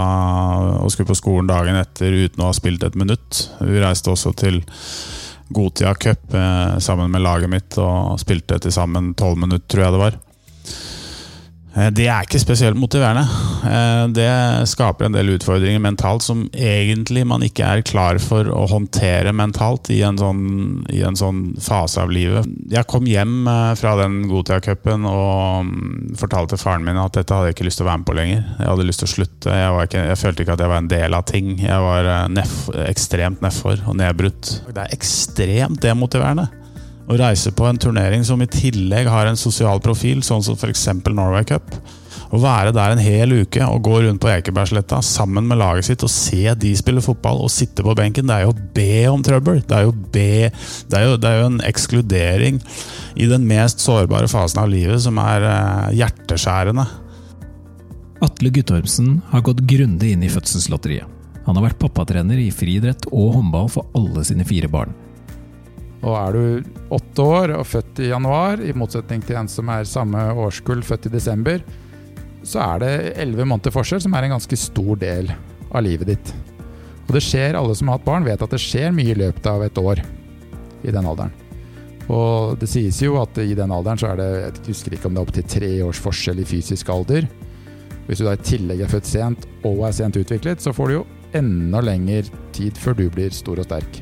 og 0.84 0.93
skulle 0.93 1.10
på 1.10 1.17
skolen 1.17 1.50
dagen 1.50 1.79
etter 1.79 2.13
uten 2.13 2.46
å 2.46 2.51
ha 2.51 2.58
spilt 2.58 2.86
et 2.86 3.00
minutt. 3.00 3.41
Vi 3.65 3.81
reiste 3.81 4.13
også 4.13 4.36
til 4.38 4.62
Gotia 5.50 5.96
Cup 5.98 6.38
eh, 6.38 6.77
sammen 6.77 7.10
med 7.10 7.25
laget 7.25 7.50
mitt 7.50 7.81
og 7.81 8.22
spilte 8.22 8.62
til 8.62 8.75
sammen 8.75 9.15
tolv 9.17 9.41
minutter, 9.41 9.65
tror 9.74 9.88
jeg 9.88 9.98
det 9.98 10.03
var. 10.05 10.19
Eh, 11.78 11.90
det 11.94 12.08
er 12.10 12.26
ikke 12.26 12.42
spesielt 12.42 12.78
motiverende. 12.80 13.26
Eh, 13.70 14.06
det 14.16 14.30
skaper 14.72 15.08
en 15.08 15.16
del 15.16 15.36
utfordringer 15.36 15.82
mentalt 15.84 16.26
som 16.26 16.48
egentlig 16.54 17.26
man 17.30 17.44
ikke 17.46 17.68
er 17.68 17.84
klar 17.86 18.20
for 18.24 18.50
å 18.50 18.66
håndtere 18.72 19.34
mentalt 19.36 19.92
i 19.94 20.02
en 20.06 20.18
sånn, 20.20 20.44
i 20.90 21.04
en 21.06 21.20
sånn 21.20 21.44
fase 21.62 22.02
av 22.02 22.14
livet. 22.14 22.48
Jeg 22.74 22.90
kom 22.90 23.08
hjem 23.10 23.48
eh, 23.48 23.74
fra 23.80 23.96
den 24.02 24.22
Gotia-cupen 24.32 25.06
og 25.10 25.70
mm, 25.70 26.16
fortalte 26.20 26.60
faren 26.60 26.88
min 26.88 27.00
at 27.00 27.20
dette 27.20 27.36
hadde 27.36 27.52
jeg 27.52 27.60
ikke 27.60 27.70
lyst 27.70 27.82
til 27.82 27.88
å 27.88 27.92
være 27.92 28.04
med 28.04 28.10
på 28.10 28.18
lenger. 28.18 28.46
Jeg 28.58 28.72
hadde 28.74 28.88
lyst 28.90 29.04
til 29.04 29.12
å 29.12 29.16
slutte. 29.16 29.60
Jeg, 29.62 29.90
ikke, 29.90 30.06
jeg 30.10 30.24
følte 30.24 30.46
ikke 30.46 30.58
at 30.58 30.66
jeg 30.66 30.74
var 30.74 30.84
en 30.84 30.94
del 30.96 31.20
av 31.20 31.28
ting. 31.30 31.54
Jeg 31.62 31.86
var 31.86 32.14
nef, 32.34 32.56
ekstremt 32.88 33.46
nedfor 33.46 33.84
og 33.86 34.00
nedbrutt. 34.00 34.56
Det 34.70 34.88
er 34.88 34.98
ekstremt 34.98 35.84
demotiverende 35.86 36.50
å 37.10 37.18
reise 37.18 37.51
på 37.56 37.66
en 37.66 37.80
turnering 37.82 38.22
som 38.25 38.42
i 38.42 38.50
tillegg 38.50 39.10
har 39.10 39.25
en 39.25 39.39
sosial 39.39 39.82
profil, 39.82 40.22
sånn 40.25 40.44
som 40.46 40.58
f.eks. 40.60 40.86
Norway 41.10 41.48
Cup. 41.50 41.74
Å 42.30 42.38
være 42.38 42.74
der 42.75 42.94
en 42.94 43.01
hel 43.01 43.34
uke 43.42 43.66
og 43.66 43.82
gå 43.88 44.04
rundt 44.04 44.22
på 44.22 44.30
Ekebergsletta 44.30 45.00
sammen 45.06 45.48
med 45.50 45.58
laget 45.58 45.88
sitt 45.88 46.06
og 46.06 46.12
se 46.13 46.44
de 46.62 46.75
spille 46.78 47.01
fotball 47.01 47.42
og 47.42 47.50
sitte 47.50 47.82
på 47.86 47.96
benken, 47.98 48.30
det 48.30 48.36
er 48.36 48.46
jo 48.46 48.54
å 48.54 48.68
be 48.75 48.94
om 49.10 49.25
trøbbel. 49.25 49.63
Det 49.66 49.80
er 49.80 49.88
jo, 49.88 49.96
be, 50.13 50.30
det 50.92 51.00
er 51.00 51.08
jo, 51.08 51.18
det 51.18 51.32
er 51.32 51.42
jo 51.42 51.50
en 51.50 51.60
ekskludering 51.66 52.62
i 53.18 53.30
den 53.34 53.50
mest 53.50 53.82
sårbare 53.82 54.30
fasen 54.30 54.62
av 54.62 54.70
livet 54.70 55.01
som 55.01 55.18
er 55.24 55.50
uh, 55.50 55.89
hjerteskjærende. 55.98 56.86
Atle 58.22 58.54
Guttormsen 58.54 59.22
har 59.32 59.48
gått 59.48 59.66
grundig 59.66 60.13
inn 60.13 60.28
i 60.28 60.30
fødselslotteriet. 60.30 61.18
Han 61.48 61.58
har 61.58 61.72
vært 61.72 61.82
pappatrener 61.82 62.38
i 62.38 62.51
friidrett 62.54 63.10
og 63.10 63.39
håndball 63.39 63.72
for 63.74 63.89
alle 63.98 64.22
sine 64.28 64.46
fire 64.46 64.70
barn. 64.70 64.94
Og 66.00 66.15
er 66.15 66.36
du 66.36 66.70
åtte 66.96 67.25
år 67.25 67.53
og 67.58 67.68
født 67.68 68.03
i 68.06 68.12
januar, 68.13 68.62
i 68.63 68.75
motsetning 68.77 69.24
til 69.25 69.39
en 69.39 69.50
som 69.51 69.70
er 69.74 69.88
samme 69.88 70.22
årskull, 70.32 70.84
født 70.86 71.10
i 71.10 71.15
desember, 71.18 71.63
så 72.48 72.62
er 72.63 72.84
det 72.84 72.94
elleve 73.20 73.48
måneder 73.50 73.74
forskjell, 73.75 74.01
som 74.06 74.15
er 74.15 74.27
en 74.27 74.38
ganske 74.38 74.60
stor 74.60 74.96
del 75.01 75.27
av 75.70 75.84
livet 75.84 76.13
ditt. 76.13 76.32
Og 77.10 77.15
det 77.18 77.24
skjer, 77.25 77.58
alle 77.58 77.75
som 77.75 77.89
har 77.89 78.00
hatt 78.00 78.08
barn, 78.08 78.25
vet 78.27 78.41
at 78.46 78.56
det 78.56 78.62
skjer 78.63 78.96
mye 78.96 79.12
i 79.12 79.20
løpet 79.20 79.51
av 79.51 79.65
et 79.65 79.82
år 79.82 80.01
i 80.86 80.94
den 80.96 81.06
alderen. 81.10 81.36
Og 82.10 82.56
det 82.62 82.70
sies 82.72 83.01
jo 83.03 83.20
at 83.22 83.38
i 83.41 83.53
den 83.58 83.74
alderen 83.74 84.00
så 84.01 84.13
er 84.13 84.20
det 84.22 84.29
jeg 84.32 84.65
husker 84.72 84.96
ikke 84.96 85.10
om 85.10 85.18
det 85.18 85.22
er 85.22 85.27
opptil 85.27 85.50
tre 85.51 85.72
års 85.86 86.01
forskjell 86.01 86.41
i 86.41 86.48
fysisk 86.48 86.89
alder. 86.94 87.27
Hvis 88.08 88.22
du 88.22 88.25
da 88.25 88.34
i 88.34 88.41
tillegg 88.41 88.82
er 88.82 88.89
født 88.89 89.10
sent 89.10 89.50
og 89.68 89.84
er 89.86 89.94
sent 90.00 90.18
utviklet, 90.18 90.63
så 90.63 90.74
får 90.74 90.89
du 90.89 91.00
jo 91.00 91.08
enda 91.38 91.84
lengre 91.86 92.24
tid 92.56 92.77
før 92.82 92.98
du 92.98 93.10
blir 93.13 93.36
stor 93.36 93.62
og 93.62 93.70
sterk. 93.70 94.01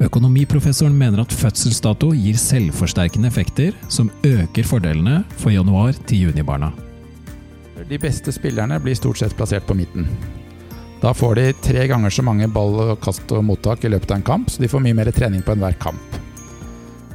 Økonomiprofessoren 0.00 0.94
mener 0.96 1.20
at 1.20 1.32
fødselsdato 1.36 2.14
gir 2.16 2.38
selvforsterkende 2.40 3.28
effekter 3.28 3.74
som 3.92 4.08
øker 4.24 4.64
fordelene 4.64 5.24
for 5.36 5.52
januar- 5.52 5.98
til 6.06 6.22
junibarna. 6.30 6.72
De 7.88 7.98
beste 7.98 8.32
spillerne 8.32 8.78
blir 8.80 8.96
stort 8.96 9.18
sett 9.18 9.36
plassert 9.36 9.66
på 9.66 9.74
midten. 9.74 10.06
Da 11.02 11.12
får 11.12 11.34
de 11.34 11.52
tre 11.52 11.86
ganger 11.88 12.10
så 12.10 12.22
mange 12.22 12.48
ball, 12.48 12.96
kast 13.00 13.32
og 13.32 13.44
mottak 13.44 13.84
i 13.84 13.88
løpet 13.88 14.10
av 14.10 14.16
en 14.16 14.22
kamp, 14.22 14.50
så 14.50 14.60
de 14.60 14.68
får 14.68 14.80
mye 14.84 14.96
mer 14.96 15.10
trening 15.12 15.42
på 15.42 15.52
enhver 15.52 15.76
kamp. 15.80 16.18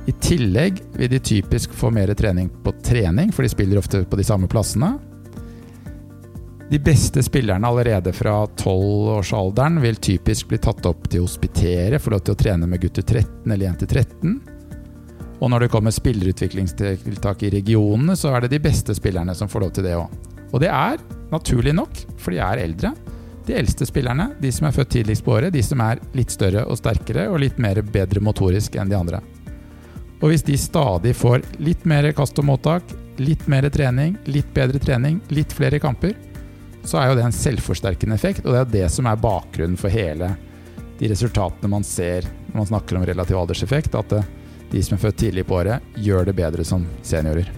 I 0.06 0.14
tillegg 0.22 0.82
vil 0.94 1.10
de 1.10 1.20
typisk 1.20 1.74
få 1.74 1.90
mer 1.94 2.14
trening 2.14 2.50
på 2.64 2.74
trening, 2.86 3.32
for 3.34 3.42
de 3.42 3.50
spiller 3.50 3.78
ofte 3.82 4.04
på 4.06 4.18
de 4.18 4.24
samme 4.24 4.48
plassene. 4.48 5.00
De 6.70 6.80
beste 6.80 7.24
spillerne 7.24 7.68
allerede 7.68 8.14
fra 8.14 8.46
12-årsalderen 8.46 9.82
vil 9.82 9.96
typisk 9.96 10.48
bli 10.50 10.58
tatt 10.58 10.86
opp 10.90 11.06
til 11.10 11.22
å 11.22 11.28
hospitere, 11.28 12.00
få 12.02 12.16
lov 12.16 12.24
til 12.26 12.34
å 12.34 12.40
trene 12.40 12.70
med 12.70 12.82
gutter 12.82 13.06
13 13.06 13.52
eller 13.54 13.68
jenter 13.68 13.92
13. 13.92 14.40
Og 15.46 15.52
når 15.52 15.66
det 15.66 15.70
kommer 15.76 15.94
spillerutviklingstiltak 15.94 17.46
i 17.46 17.52
regionene, 17.54 18.16
så 18.18 18.34
er 18.34 18.46
det 18.46 18.56
de 18.56 18.64
beste 18.66 18.96
spillerne 18.98 19.38
som 19.38 19.52
får 19.52 19.62
lov 19.62 19.76
til 19.78 19.86
det 19.86 19.94
òg. 20.00 20.10
Og 20.56 20.62
det 20.64 20.74
er 20.74 20.98
naturlig 21.30 21.76
nok, 21.78 22.02
for 22.18 22.34
de 22.34 22.42
er 22.42 22.66
eldre. 22.66 22.96
De 23.46 23.54
eldste 23.54 23.86
spillerne, 23.86 24.32
de 24.42 24.50
som 24.50 24.66
er 24.66 24.74
født 24.74 24.96
tidligst 24.98 25.26
på 25.26 25.38
året, 25.38 25.54
de 25.54 25.62
som 25.62 25.82
er 25.86 26.02
litt 26.18 26.34
større 26.34 26.66
og 26.66 26.80
sterkere 26.82 27.28
og 27.30 27.44
litt 27.46 27.62
mer 27.62 27.84
bedre 27.86 28.24
motorisk 28.26 28.80
enn 28.82 28.90
de 28.90 28.98
andre. 28.98 29.22
Og 30.24 30.32
hvis 30.32 30.46
de 30.48 30.58
stadig 30.58 31.14
får 31.14 31.44
litt 31.62 31.86
mer 31.86 32.10
kast 32.18 32.40
og 32.42 32.48
mottak, 32.50 32.96
litt 33.22 33.46
mer 33.52 33.68
trening, 33.70 34.16
litt 34.26 34.50
bedre 34.56 34.82
trening, 34.82 35.20
litt 35.30 35.54
flere 35.54 35.78
kamper, 35.84 36.16
så 36.90 37.00
er 37.02 37.10
jo 37.10 37.18
det 37.20 37.26
en 37.28 37.36
selvforsterkende 37.36 38.18
effekt, 38.18 38.46
og 38.46 38.54
det 38.54 38.62
er 38.62 38.74
det 38.74 38.90
som 38.94 39.08
er 39.10 39.22
bakgrunnen 39.22 39.80
for 39.80 39.94
hele 39.94 40.34
de 41.00 41.10
resultatene 41.12 41.70
man 41.72 41.84
ser 41.84 42.28
når 42.48 42.58
man 42.62 42.70
snakker 42.72 42.98
om 42.98 43.06
relativ 43.08 43.38
alderseffekt. 43.38 43.96
At 44.00 44.14
de 44.72 44.84
som 44.84 44.96
er 44.96 45.04
født 45.04 45.20
tidlig 45.22 45.46
på 45.48 45.60
året, 45.60 45.84
gjør 46.00 46.30
det 46.30 46.38
bedre 46.38 46.66
som 46.68 46.86
seniorer. 47.06 47.50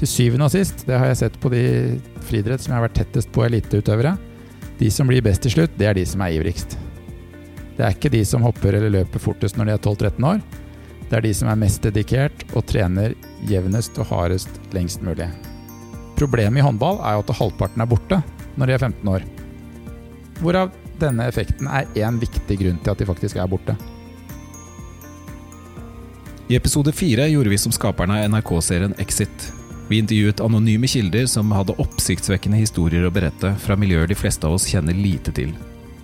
Til 0.00 0.08
syvende 0.08 0.48
og 0.48 0.54
sist, 0.54 0.86
det 0.88 0.96
har 0.96 1.10
jeg 1.10 1.20
sett 1.20 1.38
på 1.42 1.52
de 1.52 1.64
friidrett 2.24 2.62
som 2.64 2.72
jeg 2.72 2.80
har 2.80 2.86
vært 2.88 2.98
tettest 3.02 3.32
på 3.34 3.44
eliteutøvere, 3.44 4.16
de 4.80 4.88
som 4.90 5.10
blir 5.10 5.20
best 5.20 5.44
til 5.44 5.52
slutt, 5.52 5.74
det 5.76 5.90
er 5.90 5.98
de 5.98 6.06
som 6.08 6.22
er 6.24 6.38
ivrigst. 6.38 6.78
Det 7.76 7.84
er 7.84 7.92
ikke 7.92 8.12
de 8.12 8.22
som 8.24 8.44
hopper 8.44 8.78
eller 8.78 8.92
løper 8.94 9.20
fortest 9.20 9.60
når 9.60 9.68
de 9.68 9.74
er 9.76 9.84
12-13 9.84 10.28
år. 10.30 10.40
Det 11.10 11.18
er 11.18 11.26
de 11.26 11.34
som 11.36 11.52
er 11.52 11.60
mest 11.60 11.84
dedikert 11.84 12.44
og 12.54 12.64
trener 12.70 13.16
jevnest 13.50 14.00
og 14.00 14.08
hardest 14.14 14.60
lengst 14.72 15.04
mulig. 15.04 15.28
Problemet 16.20 16.60
i 16.60 16.64
håndball 16.64 16.98
er 17.00 17.16
jo 17.16 17.22
at 17.24 17.38
halvparten 17.38 17.80
er 17.80 17.88
borte 17.88 18.18
når 18.60 18.68
de 18.68 18.74
er 18.74 18.82
15 18.82 19.08
år. 19.08 19.24
Hvorav 20.40 20.74
denne 21.00 21.24
effekten 21.30 21.68
er 21.70 21.88
én 21.96 22.18
viktig 22.20 22.58
grunn 22.60 22.80
til 22.82 22.92
at 22.92 23.00
de 23.00 23.08
faktisk 23.08 23.38
er 23.40 23.48
borte. 23.48 23.76
I 26.50 26.58
episode 26.58 26.92
fire 26.92 27.28
gjorde 27.30 27.52
vi 27.52 27.58
som 27.62 27.72
skaperne 27.72 28.18
av 28.18 28.32
NRK-serien 28.34 28.96
Exit. 29.00 29.46
Vi 29.88 30.00
intervjuet 30.02 30.42
anonyme 30.44 30.90
kilder 30.90 31.24
som 31.30 31.52
hadde 31.54 31.76
oppsiktsvekkende 31.82 32.58
historier 32.60 33.06
å 33.06 33.12
berette 33.14 33.54
fra 33.62 33.76
miljøer 33.78 34.10
de 34.10 34.18
fleste 34.18 34.46
av 34.46 34.58
oss 34.58 34.66
kjenner 34.68 34.98
lite 34.98 35.32
til. 35.34 35.54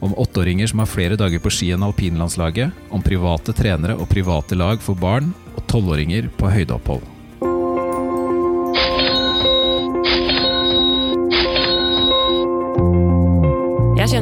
Om 0.00 0.14
åtteåringer 0.22 0.70
som 0.70 0.80
har 0.80 0.90
flere 0.90 1.18
dager 1.18 1.42
på 1.42 1.52
ski 1.52 1.72
enn 1.74 1.84
alpinlandslaget, 1.86 2.72
om 2.94 3.04
private 3.04 3.56
trenere 3.58 3.98
og 3.98 4.08
private 4.12 4.58
lag 4.58 4.80
for 4.84 4.98
barn, 4.98 5.34
og 5.56 5.66
tolvåringer 5.70 6.30
på 6.38 6.52
høydeopphold. 6.52 7.15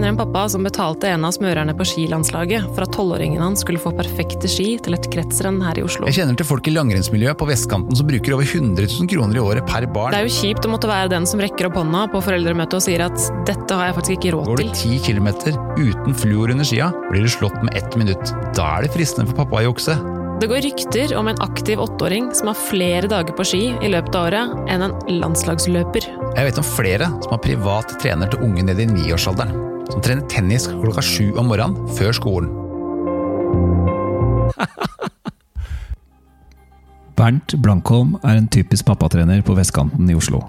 Kjenner 0.04 0.20
en 0.20 0.32
pappa 0.32 0.48
som 0.48 0.64
betalte 0.64 1.08
en 1.08 1.24
av 1.24 1.32
smørerne 1.32 1.72
på 1.76 1.84
skilandslaget 1.88 2.66
for 2.74 2.84
at 2.84 2.92
tolvåringen 2.92 3.40
hans 3.40 3.62
skulle 3.64 3.80
få 3.80 3.94
perfekte 3.96 4.48
ski 4.50 4.74
til 4.84 4.96
et 4.96 5.06
kretsrenn 5.08 5.62
her 5.64 5.78
i 5.80 5.84
Oslo. 5.86 6.04
Jeg 6.10 6.18
kjenner 6.18 6.36
til 6.36 6.44
folk 6.44 6.68
i 6.68 6.74
langrennsmiljøet 6.74 7.38
på 7.40 7.48
vestkanten 7.48 7.96
som 7.96 8.08
bruker 8.10 8.36
over 8.36 8.44
100 8.44 8.84
000 8.84 9.08
kroner 9.08 9.38
i 9.38 9.40
året 9.40 9.64
per 9.70 9.86
barn. 9.88 10.12
Det 10.12 10.20
er 10.20 10.28
jo 10.28 10.34
kjipt 10.36 10.68
å 10.68 10.72
måtte 10.74 10.90
være 10.90 11.08
den 11.14 11.24
som 11.30 11.40
rekker 11.40 11.70
opp 11.70 11.80
hånda 11.80 12.04
på 12.12 12.20
foreldremøtet 12.26 12.76
og 12.76 12.84
sier 12.84 13.06
at 13.06 13.16
dette 13.48 13.80
har 13.80 13.88
jeg 13.88 13.96
faktisk 13.96 14.18
ikke 14.18 14.34
råd 14.36 14.44
til. 14.50 14.52
Går 14.52 14.60
du 14.60 14.76
ti 14.82 15.00
km 15.08 15.30
uten 15.80 16.20
fluor 16.20 16.52
under 16.52 16.68
skia, 16.68 16.92
blir 17.08 17.24
du 17.24 17.32
slått 17.32 17.56
med 17.64 17.72
ett 17.80 17.96
minutt. 17.96 18.36
Da 18.58 18.74
er 18.76 18.84
det 18.84 18.92
fristende 18.92 19.32
for 19.32 19.40
pappa 19.40 19.62
å 19.62 19.70
jukse. 19.70 19.96
Det 20.42 20.50
går 20.50 20.66
rykter 20.66 21.14
om 21.16 21.30
en 21.30 21.40
aktiv 21.40 21.80
åtteåring 21.80 22.32
som 22.36 22.50
har 22.50 22.64
flere 22.68 23.08
dager 23.08 23.32
på 23.38 23.46
ski 23.48 23.62
i 23.72 23.88
løpet 23.88 24.18
av 24.18 24.28
året 24.28 24.72
enn 24.74 24.84
en 24.84 24.98
landslagsløper. 25.22 26.10
Jeg 26.34 26.50
vet 26.50 26.60
om 26.60 26.72
flere 26.74 27.08
som 27.22 27.38
har 27.38 27.46
privat 27.46 27.96
trener 28.02 28.28
til 28.34 28.44
unge 28.44 28.66
ned 28.66 28.82
i 28.82 28.90
niårsalderen. 28.90 29.72
Som 29.90 30.00
trener 30.00 30.28
tennis 30.28 30.66
klokka 30.68 31.02
sju 31.04 31.32
om 31.38 31.46
morgenen 31.50 31.88
før 31.96 32.12
skolen. 32.16 32.50
Bernt 37.18 37.54
Blankholm 37.62 38.16
er 38.24 38.36
en 38.38 38.48
typisk 38.50 38.84
pappatrener 38.88 39.42
på 39.46 39.54
vestkanten 39.56 40.10
i 40.10 40.16
Oslo. 40.18 40.40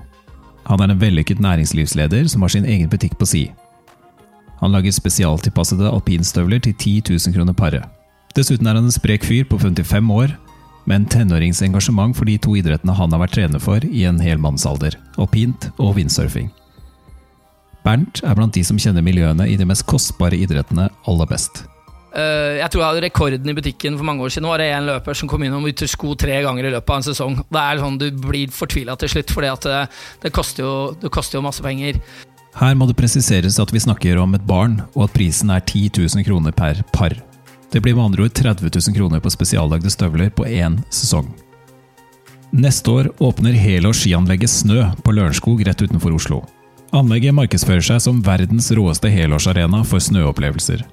Han 0.66 0.82
er 0.82 0.90
en 0.92 1.02
vellykket 1.02 1.40
næringslivsleder 1.44 2.28
som 2.32 2.42
har 2.42 2.52
sin 2.56 2.66
egen 2.66 2.90
butikk 2.90 3.18
på 3.20 3.26
si. 3.30 3.44
Han 4.62 4.72
lager 4.74 4.92
spesialtilpassede 4.96 5.92
alpinstøvler 5.92 6.60
til 6.64 6.74
10 6.74 7.02
000 7.10 7.36
kroner 7.36 7.54
paret. 7.54 7.86
Dessuten 8.36 8.68
er 8.68 8.76
han 8.76 8.88
en 8.88 8.92
sprek 8.92 9.24
fyr 9.24 9.46
på 9.48 9.60
55 9.62 10.12
år, 10.12 10.34
med 10.86 10.96
en 10.96 11.06
tenåringsengasjement 11.10 12.16
for 12.18 12.26
de 12.30 12.38
to 12.38 12.56
idrettene 12.60 12.94
han 12.94 13.14
har 13.14 13.22
vært 13.24 13.36
trener 13.38 13.62
for 13.62 13.86
i 13.86 14.06
en 14.06 14.20
hel 14.22 14.42
mannsalder, 14.42 14.98
alpint 15.18 15.70
og 15.78 15.96
windsurfing. 15.98 16.52
Bernt 17.86 18.24
er 18.26 18.36
blant 18.38 18.56
de 18.56 18.64
som 18.66 18.78
kjenner 18.82 19.04
miljøene 19.06 19.46
i 19.52 19.56
de 19.60 19.66
mest 19.70 19.86
kostbare 19.86 20.38
idrettene 20.42 20.88
aller 21.06 21.30
best. 21.30 21.64
Eh, 22.16 22.58
jeg 22.62 22.70
tror 22.72 22.82
jeg 22.82 22.88
hadde 22.90 23.04
rekorden 23.04 23.52
i 23.52 23.56
butikken 23.58 23.98
for 24.00 24.08
mange 24.08 24.24
år 24.24 24.32
siden. 24.34 24.46
Nå 24.48 24.54
var 24.54 24.62
det 24.64 24.70
en 24.74 24.88
løper 24.88 25.18
som 25.20 25.30
kom 25.30 25.44
innom 25.44 25.66
sko 25.70 26.16
tre 26.16 26.40
ganger 26.42 26.66
i 26.66 26.72
løpet 26.72 26.90
av 26.90 27.02
en 27.02 27.08
sesong. 27.10 27.36
Det 27.52 27.62
er 27.62 27.82
sånn 27.84 27.98
Du 28.00 28.10
blir 28.12 28.48
fortvila 28.56 28.96
til 28.98 29.10
slutt, 29.10 29.32
for 29.36 29.42
det, 29.42 29.90
det, 30.24 30.32
koster 30.32 30.64
jo- 30.64 30.96
det 31.02 31.12
koster 31.12 31.38
jo 31.38 31.44
masse 31.46 31.62
penger. 31.62 32.00
Her 32.56 32.74
må 32.74 32.88
det 32.88 32.96
presiseres 32.96 33.60
at 33.60 33.72
vi 33.72 33.80
snakker 33.84 34.18
om 34.18 34.34
et 34.34 34.46
barn, 34.48 34.82
og 34.96 35.10
at 35.10 35.14
prisen 35.14 35.50
er 35.52 35.60
10 35.60 35.92
000 36.00 36.24
kroner 36.24 36.52
per 36.56 36.82
par. 36.94 37.12
Det 37.70 37.82
blir 37.84 37.94
med 37.94 38.06
andre 38.06 38.24
ord 38.24 38.34
30 38.34 38.72
000 38.72 38.96
kroner 38.96 39.20
på 39.20 39.30
spesiallagde 39.30 39.92
støvler 39.92 40.30
på 40.32 40.46
én 40.48 40.80
sesong. 40.90 41.28
Neste 42.56 42.88
år 42.88 43.10
åpner 43.20 43.52
helårs 43.52 44.06
skianlegget 44.06 44.48
Snø 44.50 44.86
på 45.04 45.12
Lørenskog 45.12 45.66
rett 45.68 45.82
utenfor 45.84 46.16
Oslo. 46.16 46.46
Anlegget 46.96 47.36
markedsfører 47.36 47.84
seg 47.84 48.04
som 48.06 48.22
verdens 48.24 48.70
råeste 48.76 49.10
helårsarena 49.12 49.82
for 49.88 50.00
snøopplevelser. 50.04 50.86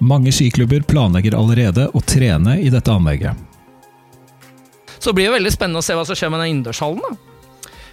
Mange 0.00 0.30
skiklubber 0.32 0.84
planlegger 0.88 1.34
allerede 1.36 1.88
å 1.90 2.02
trene 2.06 2.54
i 2.62 2.70
dette 2.72 2.92
anlegget. 2.94 3.34
Så 5.00 5.12
blir 5.16 5.28
det 5.28 5.34
veldig 5.38 5.52
spennende 5.52 5.80
å 5.82 5.84
se 5.84 5.96
hva 5.96 6.04
som 6.06 6.16
skjer 6.16 6.30
med 6.32 6.42
den 6.44 6.52
innendørshallen. 6.54 7.18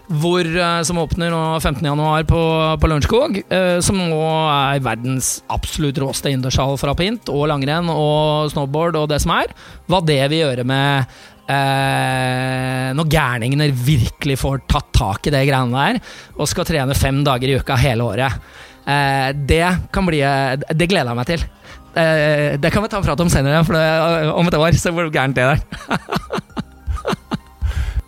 Hvor, 0.07 0.45
eh, 0.47 0.81
som 0.87 0.99
åpner 1.01 1.33
nå 1.33 1.39
15.1 1.59 2.29
på, 2.29 2.41
på 2.79 2.87
Lørenskog. 2.87 3.41
eh, 3.51 3.79
Som 3.83 3.97
nå 3.99 4.21
er 4.47 4.79
verdens 4.79 5.41
absolutt 5.51 5.99
råeste 5.99 6.31
innendørshall 6.31 6.77
for 6.79 6.93
alpint 6.93 7.27
og 7.33 7.49
langrenn 7.51 7.89
og 7.91 8.53
snowboard 8.53 8.95
og 9.01 9.09
det 9.11 9.19
som 9.25 9.33
er. 9.35 9.51
Hva 9.89 9.99
det 10.05 10.21
vil 10.31 10.45
gjøre 10.45 10.63
med 10.63 11.17
eh, 11.47 12.89
når 12.97 13.12
gærningene 13.12 13.69
virkelig 13.71 14.38
får 14.41 14.65
tatt 14.69 14.91
tak 14.95 15.27
i 15.27 15.33
det 15.33 15.45
greiene 15.49 15.75
der 15.75 15.99
og 16.38 16.49
skal 16.49 16.67
trene 16.67 16.97
fem 16.97 17.23
dager 17.27 17.51
i 17.51 17.60
uka 17.62 17.77
hele 17.79 18.07
året. 18.07 18.41
Eh, 18.88 19.29
det 19.36 19.65
kan 19.91 20.07
bli 20.07 20.21
Det 20.21 20.88
gleder 20.88 21.12
jeg 21.12 21.19
meg 21.19 21.29
til. 21.31 21.47
Eh, 21.97 22.60
det 22.62 22.71
kan 22.71 22.83
vi 22.83 22.91
ta 22.91 22.99
en 22.99 23.07
prat 23.07 23.23
om 23.23 23.31
senere, 23.31 23.63
det, 23.63 24.31
om 24.31 24.47
et 24.47 24.60
år. 24.60 24.77
Se 24.77 24.93
hvor 24.93 25.10
gærent 25.12 25.36
det 25.36 25.43
er. 25.43 25.60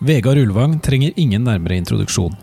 Vegard 0.00 0.38
Ulvang 0.40 0.78
trenger 0.80 1.12
ingen 1.20 1.44
nærmere 1.44 1.76
introduksjon. 1.76 2.36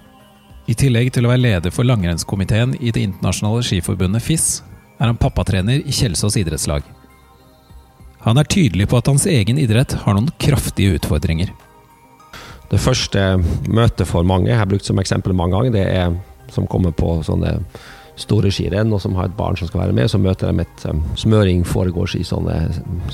I 0.68 0.76
tillegg 0.78 1.14
til 1.16 1.26
å 1.26 1.32
være 1.32 1.42
leder 1.46 1.74
for 1.74 1.88
langrennskomiteen 1.88 2.76
i 2.84 2.92
det 2.92 3.06
internasjonale 3.08 3.64
skiforbundet 3.66 4.22
FIS, 4.22 4.48
er 5.00 5.10
han 5.10 5.18
pappatrener 5.18 5.80
i 5.80 5.96
Kjelsås 5.96 6.36
idrettslag. 6.42 6.84
Han 8.28 8.36
er 8.36 8.44
tydelig 8.52 8.90
på 8.92 8.98
at 9.00 9.08
hans 9.08 9.24
egen 9.32 9.60
idrett 9.62 9.94
har 10.04 10.18
noen 10.18 10.28
kraftige 10.42 10.98
utfordringer. 10.98 11.54
Det 12.68 12.80
første 12.84 13.22
møtet 13.72 14.04
for 14.10 14.28
mange, 14.28 14.50
jeg 14.52 14.60
har 14.60 14.68
brukt 14.68 14.84
som 14.84 15.00
eksempel 15.00 15.32
mange 15.32 15.56
ganger, 15.56 15.72
det 15.78 15.86
er 15.88 16.18
som 16.52 16.68
kommer 16.68 16.92
på 16.92 17.22
sånne 17.24 17.54
store 18.20 18.52
skirenn 18.52 18.92
og 18.92 19.00
som 19.00 19.16
har 19.16 19.30
et 19.30 19.38
barn 19.38 19.56
som 19.56 19.70
skal 19.70 19.86
være 19.86 19.96
med. 19.96 20.12
Så 20.12 20.20
møter 20.20 20.52
de 20.52 20.66
et 20.66 20.86
um, 20.92 21.00
smøring 21.16 21.64
foregårs 21.68 22.18
i 22.20 22.26
sånne, 22.28 22.58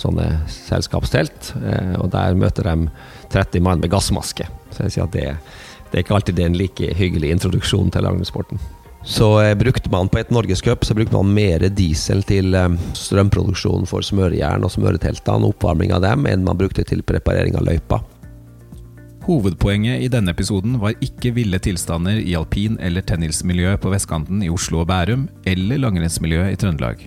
sånne 0.02 0.30
selskapstelt. 0.50 1.52
Eh, 1.62 1.94
og 2.00 2.10
der 2.14 2.40
møter 2.40 2.72
de 2.72 2.90
30 3.34 3.66
mann 3.68 3.84
med 3.84 3.94
gassmaske. 3.94 4.48
Så 4.74 4.88
jeg 4.88 4.96
sier 4.96 5.06
at 5.06 5.14
det, 5.14 5.28
det 5.92 6.00
er 6.00 6.08
ikke 6.08 6.18
alltid 6.18 6.42
er 6.42 6.50
en 6.50 6.58
like 6.58 6.96
hyggelig 6.98 7.36
introduksjon 7.36 7.94
til 7.94 8.08
langrennssporten. 8.08 8.62
Så 9.04 9.42
eh, 9.42 9.56
brukte 9.56 9.92
man 9.92 10.10
på 10.10 10.18
et 10.18 10.32
norgescup 10.32 10.86
så 10.86 10.96
brukte 10.96 11.16
man 11.16 11.34
mer 11.36 11.68
diesel 11.76 12.24
til 12.24 12.56
eh, 12.56 12.70
strømproduksjon 12.96 13.88
for 13.90 14.06
smørejern 14.06 14.64
og 14.64 14.72
smøreteltene, 14.72 15.50
oppvarming 15.52 15.92
av 15.96 16.06
dem, 16.06 16.28
enn 16.30 16.46
man 16.48 16.60
brukte 16.60 16.86
til 16.88 17.04
preparering 17.04 17.58
av 17.60 17.68
løypa. 17.68 18.00
Hovedpoenget 19.24 20.04
i 20.04 20.10
denne 20.12 20.34
episoden 20.36 20.78
var 20.82 20.96
ikke 21.04 21.32
ville 21.36 21.60
tilstander 21.64 22.18
i 22.20 22.36
alpin- 22.36 22.80
eller 22.80 23.04
tennismiljø 23.08 23.76
på 23.80 23.92
vestkanten 23.92 24.44
i 24.44 24.52
Oslo 24.52 24.82
og 24.84 24.90
Bærum, 24.92 25.28
eller 25.48 25.80
langrennsmiljø 25.84 26.50
i 26.52 26.58
Trøndelag. 26.60 27.06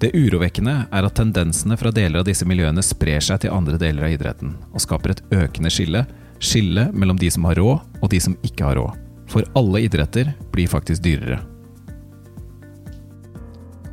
Det 0.00 0.10
urovekkende 0.12 0.74
er 0.92 1.06
at 1.06 1.16
tendensene 1.16 1.78
fra 1.80 1.92
deler 1.94 2.20
av 2.20 2.28
disse 2.28 2.44
miljøene 2.48 2.84
sprer 2.84 3.24
seg 3.24 3.44
til 3.44 3.54
andre 3.56 3.78
deler 3.80 4.08
av 4.08 4.16
idretten, 4.16 4.56
og 4.72 4.84
skaper 4.84 5.14
et 5.14 5.24
økende 5.32 5.72
skille, 5.72 6.04
skille 6.44 6.90
mellom 6.92 7.20
de 7.20 7.32
som 7.32 7.48
har 7.48 7.60
råd 7.60 8.02
og 8.02 8.12
de 8.12 8.20
som 8.20 8.36
ikke 8.44 8.68
har 8.68 8.80
råd. 8.80 9.03
For 9.30 9.46
alle 9.58 9.84
idretter 9.86 10.32
blir 10.52 10.70
faktisk 10.70 11.02
dyrere. 11.04 11.40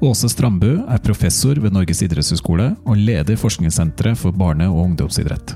Åse 0.01 0.31
Strandbu 0.33 0.79
er 0.89 1.01
professor 1.05 1.59
ved 1.61 1.75
Norges 1.75 2.01
idrettshøgskole 2.01 2.71
og 2.89 2.97
leder 2.97 3.37
forskningssenteret 3.37 4.17
for 4.17 4.33
barne- 4.33 4.69
og 4.71 4.87
ungdomsidrett. 4.87 5.53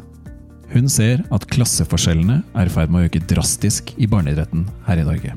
Hun 0.76 0.90
ser 0.92 1.24
at 1.34 1.48
klasseforskjellene 1.50 2.44
er 2.54 2.70
i 2.70 2.74
ferd 2.74 2.94
med 2.94 3.02
å 3.02 3.10
øke 3.10 3.24
drastisk 3.26 3.94
i 3.98 4.06
barneidretten 4.10 4.68
her 4.86 5.02
i 5.02 5.08
Norge. 5.08 5.34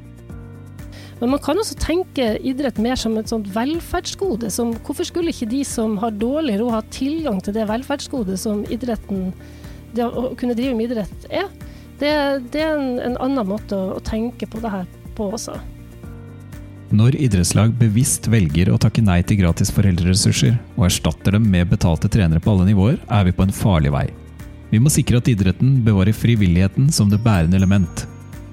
Men 1.20 1.32
man 1.32 1.40
kan 1.42 1.58
også 1.58 1.78
tenke 1.82 2.26
idrett 2.46 2.78
mer 2.82 2.98
som 3.00 3.16
et 3.18 3.30
sånt 3.30 3.48
velferdsgode. 3.54 4.52
Som, 4.54 4.74
hvorfor 4.86 5.08
skulle 5.08 5.32
ikke 5.32 5.48
de 5.50 5.64
som 5.66 5.96
har 6.02 6.14
dårlig 6.14 6.58
råd, 6.60 6.74
ha 6.76 6.82
tilgang 6.94 7.40
til 7.42 7.56
det 7.56 7.66
velferdsgodet 7.70 8.38
som 8.38 8.64
idretten 8.70 9.32
Det 9.96 10.04
å 10.04 10.34
kunne 10.36 10.52
drive 10.52 10.76
med 10.76 10.90
idrett 10.90 11.30
er? 11.32 11.48
Det, 11.98 12.12
det 12.52 12.62
er 12.62 12.76
en, 12.76 13.00
en 13.02 13.18
annen 13.18 13.48
måte 13.48 13.74
å, 13.74 13.96
å 13.98 14.04
tenke 14.04 14.46
på 14.46 14.62
det 14.62 14.70
her 14.70 14.86
på 15.18 15.32
også. 15.34 15.56
Når 16.88 17.18
idrettslag 17.20 17.74
bevisst 17.76 18.30
velger 18.32 18.70
å 18.72 18.78
takke 18.80 19.02
nei 19.04 19.18
til 19.26 19.42
gratis 19.42 19.72
foreldreressurser, 19.76 20.54
og 20.78 20.86
erstatter 20.86 21.36
dem 21.36 21.44
med 21.52 21.68
betalte 21.68 22.08
trenere 22.08 22.40
på 22.40 22.54
alle 22.54 22.70
nivåer, 22.70 22.96
er 23.12 23.26
vi 23.26 23.34
på 23.36 23.44
en 23.44 23.52
farlig 23.52 23.92
vei. 23.92 24.06
Vi 24.70 24.80
må 24.80 24.92
sikre 24.92 25.20
at 25.20 25.28
idretten 25.28 25.82
bevarer 25.84 26.16
frivilligheten 26.16 26.88
som 26.92 27.10
det 27.12 27.20
bærende 27.24 27.58
element. 27.60 28.06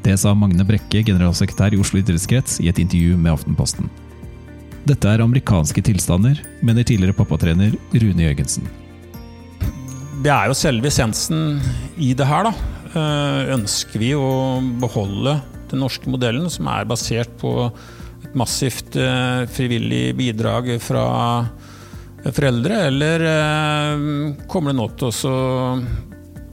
Det 0.03 0.17
sa 0.19 0.35
Magne 0.35 0.65
Brekke, 0.67 1.03
generalsekretær 1.07 1.75
i 1.75 1.79
Oslo 1.79 2.01
idrettskrets, 2.01 2.59
i 2.59 2.69
et 2.71 2.81
intervju 2.81 3.15
med 3.15 3.37
Aftenposten. 3.37 3.87
Dette 4.85 5.09
er 5.09 5.23
amerikanske 5.23 5.81
tilstander, 5.81 6.41
mener 6.61 6.85
tidligere 6.85 7.15
pappatrener 7.17 7.73
Rune 7.95 8.27
Jørgensen. 8.27 8.67
det 10.21 10.31
er 10.31 10.47
jo 10.49 10.55
selve 10.57 10.89
essensen 10.89 11.61
i 11.97 12.13
det 12.17 12.25
her, 12.25 12.49
da. 12.49 12.74
Eh, 12.95 13.51
ønsker 13.51 13.99
vi 13.99 14.13
å 14.15 14.61
beholde 14.79 15.35
den 15.71 15.81
norske 15.83 16.07
modellen, 16.11 16.47
som 16.51 16.69
er 16.71 16.87
basert 16.87 17.33
på 17.41 17.51
et 18.23 18.35
massivt 18.37 18.95
eh, 18.95 19.43
frivillig 19.51 20.13
bidrag 20.15 20.69
fra 20.83 21.05
foreldre, 22.23 22.79
eller 22.87 23.25
eh, 23.27 24.05
kommer 24.51 24.71
det 24.71 24.79
nå 24.79 24.87
til 24.95 25.11
å 25.11 25.35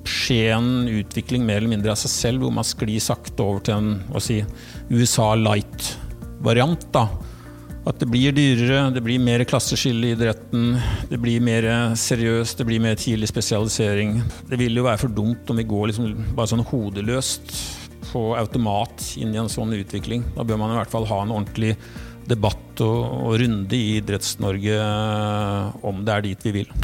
skje 0.02 0.40
en 0.56 0.72
utvikling 0.90 1.46
mer 1.46 1.60
eller 1.60 1.76
mindre 1.76 1.94
av 1.94 2.00
seg 2.00 2.10
selv, 2.10 2.42
hvor 2.42 2.56
man 2.58 2.66
sklir 2.66 2.98
sakte 3.02 3.46
over 3.46 3.62
til 3.68 3.78
en 3.78 4.22
si, 4.22 4.40
USA 4.90 5.32
light-variant? 5.38 6.90
da 6.90 7.06
at 7.82 7.98
det 7.98 8.06
blir 8.06 8.34
dyrere, 8.34 8.92
det 8.94 9.02
blir 9.02 9.22
mer 9.22 9.42
klasseskille 9.48 10.12
i 10.12 10.14
idretten, 10.14 10.76
det 11.10 11.18
blir 11.22 11.42
mer 11.42 11.66
seriøst, 11.98 12.60
det 12.60 12.66
blir 12.68 12.82
mer 12.82 12.98
tidlig 13.00 13.30
spesialisering. 13.30 14.20
Det 14.46 14.58
vil 14.60 14.78
jo 14.78 14.86
være 14.86 15.02
for 15.02 15.16
dumt 15.16 15.50
om 15.50 15.58
vi 15.58 15.66
går 15.66 15.90
liksom 15.90 16.12
bare 16.36 16.52
sånn 16.52 16.66
hodeløst 16.70 17.56
på 18.12 18.24
automat 18.38 19.02
inn 19.18 19.34
i 19.34 19.42
en 19.42 19.50
sånn 19.50 19.74
utvikling. 19.74 20.22
Da 20.36 20.46
bør 20.46 20.62
man 20.62 20.76
i 20.76 20.78
hvert 20.78 20.94
fall 20.94 21.08
ha 21.10 21.22
en 21.24 21.34
ordentlig 21.34 21.74
debatt 22.30 22.84
og, 22.86 22.98
og 23.26 23.38
runde 23.42 23.74
i 23.74 23.98
Idretts-Norge 23.98 24.78
om 25.82 26.04
det 26.06 26.14
er 26.14 26.28
dit 26.30 26.50
vi 26.50 26.58
vil. 26.62 26.76